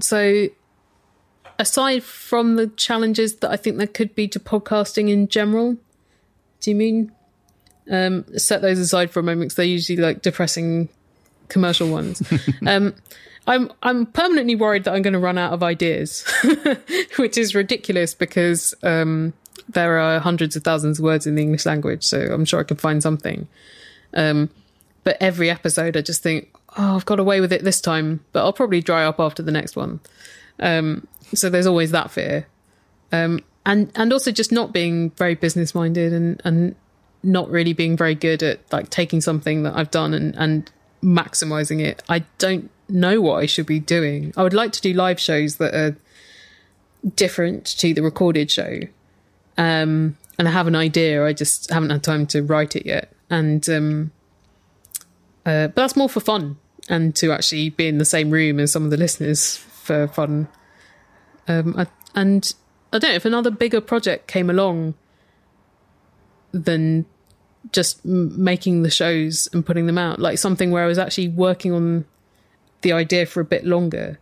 [0.00, 0.48] so,
[1.58, 5.76] aside from the challenges that I think there could be to podcasting in general,
[6.60, 7.12] do you mean
[7.90, 10.88] um, set those aside for a moment because they're usually like depressing
[11.48, 12.22] commercial ones.
[12.66, 12.94] um,
[13.46, 16.24] I'm I'm permanently worried that I'm going to run out of ideas,
[17.16, 19.34] which is ridiculous because um,
[19.68, 22.64] there are hundreds of thousands of words in the English language, so I'm sure I
[22.64, 23.46] can find something.
[24.14, 24.50] Um,
[25.02, 28.42] but every episode, I just think, oh, I've got away with it this time, but
[28.42, 30.00] I'll probably dry up after the next one.
[30.60, 32.46] Um, so there's always that fear,
[33.12, 36.74] um, and and also just not being very business minded and and
[37.22, 40.70] not really being very good at like taking something that I've done and and
[41.02, 42.02] maximizing it.
[42.08, 44.32] I don't know what I should be doing.
[44.36, 45.96] I would like to do live shows that are
[47.16, 48.80] different to the recorded show.
[49.56, 51.24] Um, and I have an idea.
[51.24, 53.13] I just haven't had time to write it yet.
[53.30, 54.12] And, um,
[55.46, 56.56] uh, but that's more for fun
[56.88, 60.48] and to actually be in the same room as some of the listeners for fun.
[61.48, 62.54] Um, I, and
[62.92, 64.94] I don't know if another bigger project came along
[66.52, 67.06] than
[67.72, 71.72] just making the shows and putting them out, like something where I was actually working
[71.72, 72.04] on
[72.82, 74.18] the idea for a bit longer,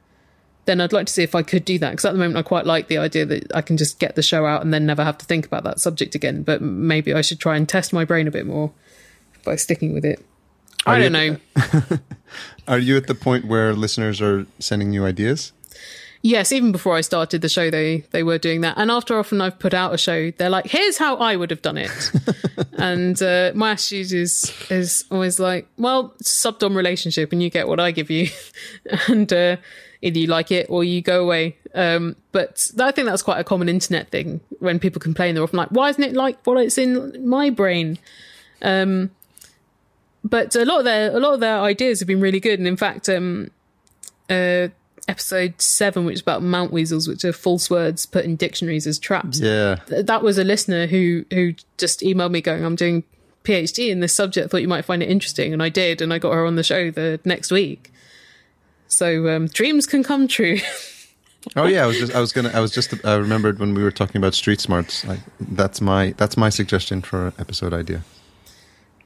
[0.65, 1.91] then I'd like to see if I could do that.
[1.91, 4.23] Because at the moment, I quite like the idea that I can just get the
[4.23, 6.45] show out and then never have to think about that subject again.
[6.45, 8.73] But maybe I should try and test my brain a bit more
[9.45, 10.25] by sticking with it.
[10.87, 11.37] Are I don't know.
[12.69, 15.53] Are you at the point where listeners are sending you ideas?
[16.25, 18.79] Yes, even before I started the show, they they were doing that.
[18.79, 21.63] And after often I've put out a show, they're like, "Here's how I would have
[21.63, 22.13] done it."
[22.75, 27.81] and uh, my attitude is is always like, "Well, subdom relationship, and you get what
[27.81, 28.29] I give you,
[29.09, 29.57] and uh,
[30.01, 33.45] either you like it or you go away." Um, but I think that's quite a
[33.45, 34.41] common internet thing.
[34.61, 37.99] When people complain, they're often like, "Why isn't it like what it's in my brain?"
[38.63, 39.11] Um,
[40.25, 42.69] but a lot of their a lot of their ideas have been really good, and
[42.69, 43.51] in fact, um,
[44.31, 44.69] uh,
[45.09, 49.41] episode seven, which is about Mountweazels, which are false words put in dictionaries as traps.
[49.41, 49.77] Yeah.
[49.89, 53.05] Th- That was a listener who who just emailed me going, "I'm doing
[53.45, 54.51] PhD in this subject.
[54.51, 56.63] Thought you might find it interesting," and I did, and I got her on the
[56.63, 57.93] show the next week.
[58.89, 60.59] So um, dreams can come true.
[61.57, 63.83] Oh yeah, I was just I was gonna I was just I remembered when we
[63.83, 65.05] were talking about street smarts.
[65.05, 68.03] Like that's my that's my suggestion for episode idea.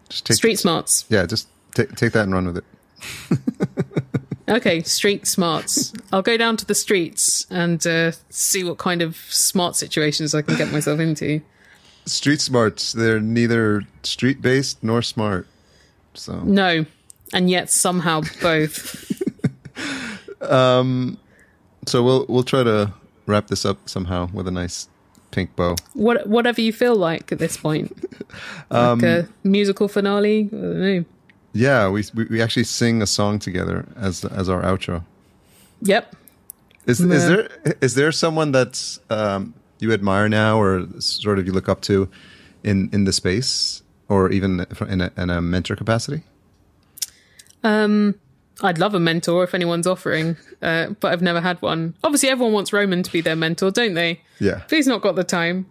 [0.09, 1.05] Just take Street smarts.
[1.09, 2.65] Yeah, just take take that and run with it.
[4.49, 5.93] Okay, street smarts.
[6.13, 10.43] I'll go down to the streets and uh, see what kind of smart situations I
[10.43, 11.41] can get myself into.
[12.05, 15.49] Street smarts, they're neither street based nor smart.
[16.15, 16.87] So No,
[17.33, 19.21] and yet somehow both.
[20.43, 21.19] um
[21.87, 22.93] so we'll we'll try to
[23.27, 24.89] wrap this up somehow with a nice
[25.37, 25.77] pink bow.
[25.93, 27.93] what whatever you feel like at this point.
[28.71, 30.49] Like a musical finale.
[30.53, 31.05] I don't know.
[31.53, 35.05] Yeah, we we, we actually sing a song together as as our outro.
[35.83, 36.17] Yep.
[36.87, 37.49] Is is there
[37.81, 42.09] is there someone that's um, you admire now, or sort of you look up to
[42.63, 46.23] in in the space, or even in a, in a mentor capacity?
[48.63, 51.95] I'd love a mentor if anyone's offering, uh, but I've never had one.
[52.03, 54.21] Obviously, everyone wants Roman to be their mentor, don't they?
[54.41, 54.63] Yeah.
[54.69, 55.67] But he's not got the time.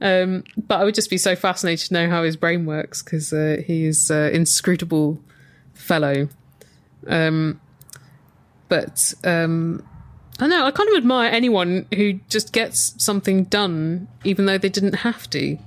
[0.00, 3.32] Um, but I would just be so fascinated to know how his brain works because
[3.32, 5.20] uh, he is an inscrutable
[5.74, 6.28] fellow.
[7.06, 7.60] Um,
[8.68, 9.86] but um,
[10.38, 10.64] I know.
[10.64, 15.28] I kind of admire anyone who just gets something done, even though they didn't have
[15.30, 15.58] to.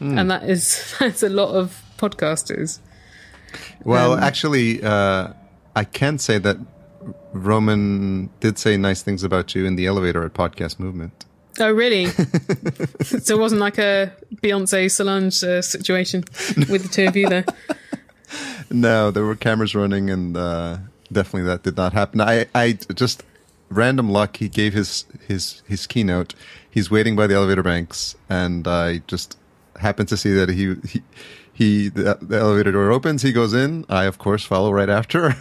[0.00, 2.80] And that is that's a lot of podcasters.
[3.84, 5.28] Well, actually, uh,
[5.74, 6.58] I can say that
[7.32, 11.24] Roman did say nice things about you in the elevator at Podcast Movement.
[11.58, 12.06] Oh, really?
[13.02, 16.20] so it wasn't like a Beyonce Solange uh, situation
[16.70, 17.44] with the two of you there.
[18.70, 20.78] No, there were cameras running, and uh,
[21.10, 22.20] definitely that did not happen.
[22.20, 23.22] I, I just
[23.68, 24.38] random luck.
[24.38, 26.34] He gave his his his keynote.
[26.70, 29.36] He's waiting by the elevator banks, and I just
[29.78, 31.02] happened to see that he he.
[31.52, 33.22] He the, the elevator door opens.
[33.22, 33.84] He goes in.
[33.88, 35.34] I of course follow right after,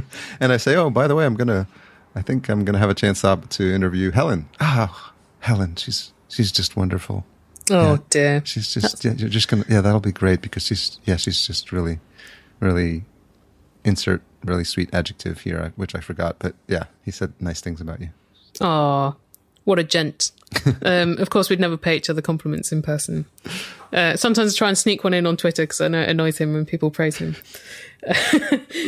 [0.40, 1.66] and I say, "Oh, by the way, I'm gonna.
[2.14, 4.48] I think I'm gonna have a chance to, to interview Helen.
[4.60, 5.76] Ah, Helen.
[5.76, 7.24] She's she's just wonderful.
[7.70, 7.98] Oh Yeah.
[8.10, 8.42] dear.
[8.44, 11.72] She's just yeah, you're just gonna yeah, that'll be great because she's yeah, she's just
[11.72, 11.98] really,
[12.60, 13.04] really
[13.84, 16.36] insert really sweet adjective here, which I forgot.
[16.38, 18.10] But yeah, he said nice things about you.
[18.60, 19.14] Ah,
[19.70, 20.32] what a gent.
[20.82, 23.24] um, of course, we'd never pay each other compliments in person.
[23.92, 26.38] Uh, sometimes I try and sneak one in on Twitter because I know it annoys
[26.38, 27.36] him when people praise him.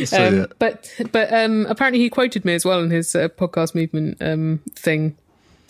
[0.05, 3.27] So Um, yeah, But but um, apparently he quoted me as well in his uh,
[3.29, 5.15] podcast movement um, thing.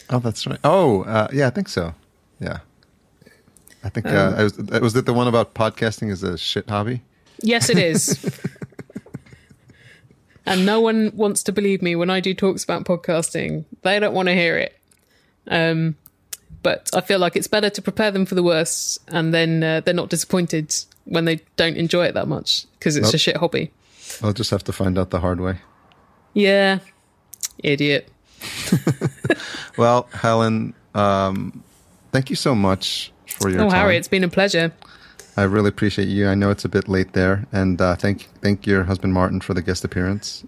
[0.10, 0.60] oh, that's right.
[0.64, 1.94] Oh, uh, yeah, I think so.
[2.40, 2.60] Yeah,
[3.84, 6.70] I think uh, I was, uh, was it the one about podcasting is a shit
[6.70, 7.02] hobby.
[7.42, 8.18] Yes, it is.
[10.46, 13.66] and no one wants to believe me when I do talks about podcasting.
[13.82, 14.80] They don't want to hear it.
[15.48, 15.96] Um,
[16.62, 19.82] but I feel like it's better to prepare them for the worst, and then uh,
[19.82, 20.74] they're not disappointed
[21.06, 23.16] when they don't enjoy it that much because it's Nope.
[23.16, 23.72] a shit hobby.
[24.22, 25.60] I'll just have to find out the hard way.
[26.34, 26.80] Yeah,
[27.60, 28.10] idiot.
[29.78, 31.64] Well, Helen, um,
[32.12, 33.80] thank you so much for your Oh, time.
[33.80, 34.72] Harry, it's been a pleasure.
[35.36, 36.28] I really appreciate you.
[36.28, 39.56] I know it's a bit late there, and uh, thank thank your husband Martin for
[39.56, 40.44] the guest appearance.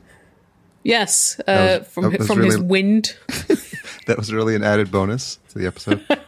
[0.84, 3.18] Yes, uh, was- from from his wind.
[4.08, 6.06] That was really an added bonus to the episode.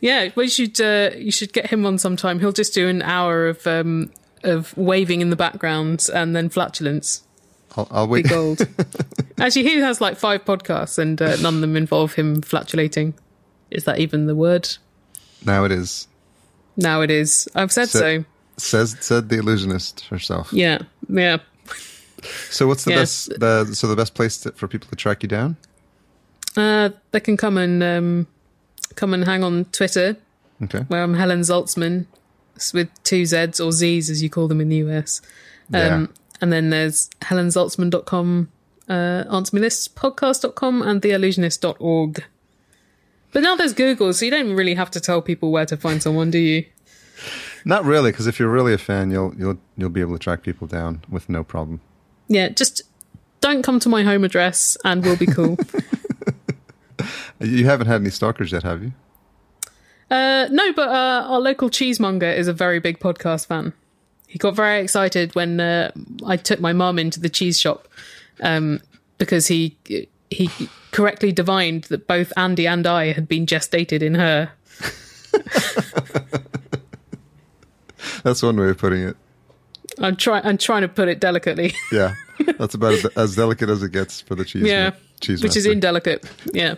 [0.00, 2.38] Yeah, well, you should uh, you should get him on sometime.
[2.38, 4.12] He'll just do an hour of um,
[4.44, 7.24] of waving in the background and then flatulence.
[7.76, 8.60] I'll, I'll Be gold.
[9.40, 13.14] Actually, he has like five podcasts, and uh, none of them involve him flatulating.
[13.72, 14.68] Is that even the word?
[15.44, 16.06] now it is.
[16.76, 17.48] Now it is.
[17.56, 18.24] I've said So- so.
[18.56, 20.52] Says said the Allusionist herself.
[20.52, 21.38] Yeah, yeah.
[22.50, 25.28] So what's the best the so the best place to, for people to track you
[25.28, 25.56] down?
[26.56, 28.26] Uh, they can come and um,
[28.96, 30.16] come and hang on Twitter,
[30.62, 30.80] Okay.
[30.88, 32.06] where I'm Helen Zaltzman
[32.74, 35.20] with two Z's or Z's as you call them in the US.
[35.72, 36.06] Um, Yeah.
[36.40, 38.48] And then there's helenzaltzman.com,
[38.88, 42.24] uh, answer me this, podcast.com, and theallusionist.org.
[43.32, 46.00] But now there's Google, so you don't really have to tell people where to find
[46.02, 46.64] someone, do you?
[47.64, 50.42] Not really, because if you're really a fan, you'll you'll you'll be able to track
[50.44, 51.80] people down with no problem.
[52.28, 52.82] Yeah, just
[53.40, 55.58] don't come to my home address and we'll be cool.
[57.40, 58.92] You haven't had any stalkers yet, have you?
[60.10, 63.72] Uh, no, but uh, our local cheesemonger is a very big podcast fan.
[64.26, 65.90] He got very excited when uh,
[66.26, 67.88] I took my mum into the cheese shop
[68.42, 68.80] um,
[69.18, 69.76] because he
[70.30, 70.50] he
[70.90, 74.50] correctly divined that both Andy and I had been gestated in her.
[78.22, 79.16] That's one way of putting it.
[79.98, 80.44] I'm trying.
[80.44, 81.74] I'm trying to put it delicately.
[81.92, 82.14] Yeah,
[82.58, 84.62] that's about as, as delicate as it gets for the cheese.
[84.62, 86.24] yeah, cheese which is indelicate.
[86.52, 86.76] Yeah.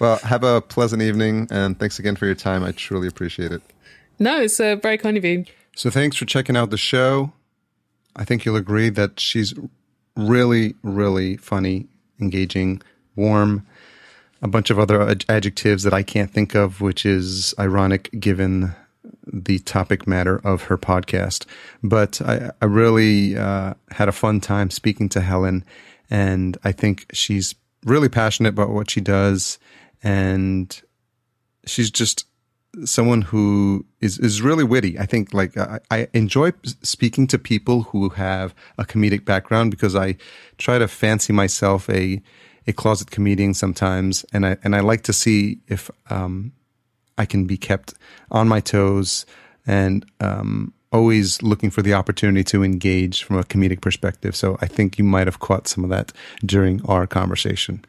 [0.00, 2.64] Well, have a pleasant evening, and thanks again for your time.
[2.64, 3.62] I truly appreciate it.
[4.18, 5.44] No, it's uh, very kind of you.
[5.76, 7.32] So thanks for checking out the show.
[8.16, 9.54] I think you'll agree that she's
[10.16, 11.88] really, really funny,
[12.20, 12.80] engaging,
[13.16, 13.66] warm,
[14.42, 18.74] a bunch of other ad- adjectives that I can't think of, which is ironic given
[19.26, 21.46] the topic matter of her podcast.
[21.82, 25.64] But I, I really uh, had a fun time speaking to Helen,
[26.10, 27.54] and I think she's
[27.84, 29.58] really passionate about what she does,
[30.04, 30.82] and
[31.66, 32.26] she's just
[32.84, 34.98] someone who is is really witty.
[34.98, 36.52] I think like I, I enjoy
[36.82, 40.16] speaking to people who have a comedic background because I
[40.58, 42.22] try to fancy myself a
[42.66, 46.52] a closet comedian sometimes, and I and I like to see if um,
[47.18, 47.94] I can be kept
[48.30, 49.26] on my toes
[49.66, 54.36] and um, always looking for the opportunity to engage from a comedic perspective.
[54.36, 56.12] So I think you might have caught some of that
[56.44, 57.84] during our conversation.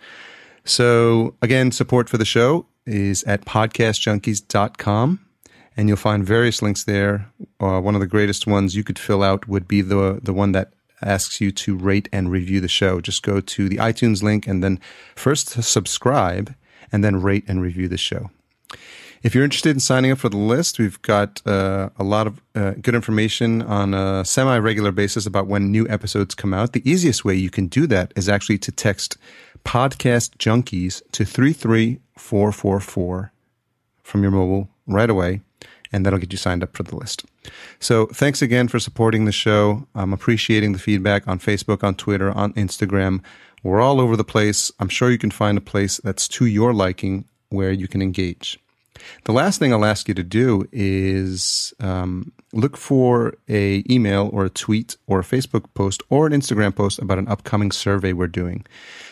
[0.65, 5.19] So again, support for the show is at podcastjunkies.com
[5.77, 7.31] and you'll find various links there.
[7.59, 10.51] Uh, one of the greatest ones you could fill out would be the the one
[10.53, 12.99] that asks you to rate and review the show.
[12.99, 14.79] Just go to the iTunes link and then
[15.15, 16.55] first subscribe
[16.91, 18.31] and then rate and review the show.
[19.21, 22.41] If you're interested in signing up for the list, we've got uh, a lot of
[22.53, 26.73] uh, good information on a semi regular basis about when new episodes come out.
[26.73, 29.17] The easiest way you can do that is actually to text
[29.65, 33.31] podcast junkies to 33444
[34.03, 35.41] from your mobile right away,
[35.91, 37.25] and that'll get you signed up for the list.
[37.79, 39.87] So thanks again for supporting the show.
[39.93, 43.21] I'm appreciating the feedback on Facebook, on Twitter, on Instagram.
[43.63, 44.71] We're all over the place.
[44.79, 48.59] I'm sure you can find a place that's to your liking where you can engage.
[49.25, 54.45] The last thing I'll ask you to do is um, look for a email or
[54.45, 58.27] a tweet or a Facebook post or an Instagram post about an upcoming survey we're
[58.27, 58.65] doing.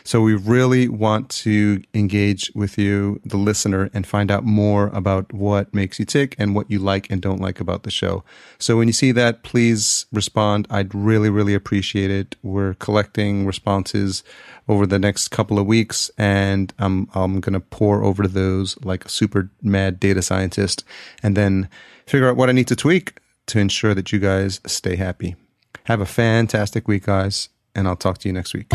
[0.06, 5.32] So we really want to engage with you, the listener, and find out more about
[5.34, 8.24] what makes you tick and what you like and don't like about the show.
[8.60, 10.66] So when you see that, please respond.
[10.70, 12.36] I'd really, really appreciate it.
[12.44, 14.24] We're collecting responses
[14.70, 19.10] over the next couple of weeks, and I'm I'm gonna pour over those like a
[19.10, 20.86] super mad data scientist,
[21.22, 21.68] and then
[22.06, 25.36] figure out what I need to tweak to ensure that you guys stay happy.
[25.86, 28.72] Have a fantastic week, guys, and I'll talk to you next week.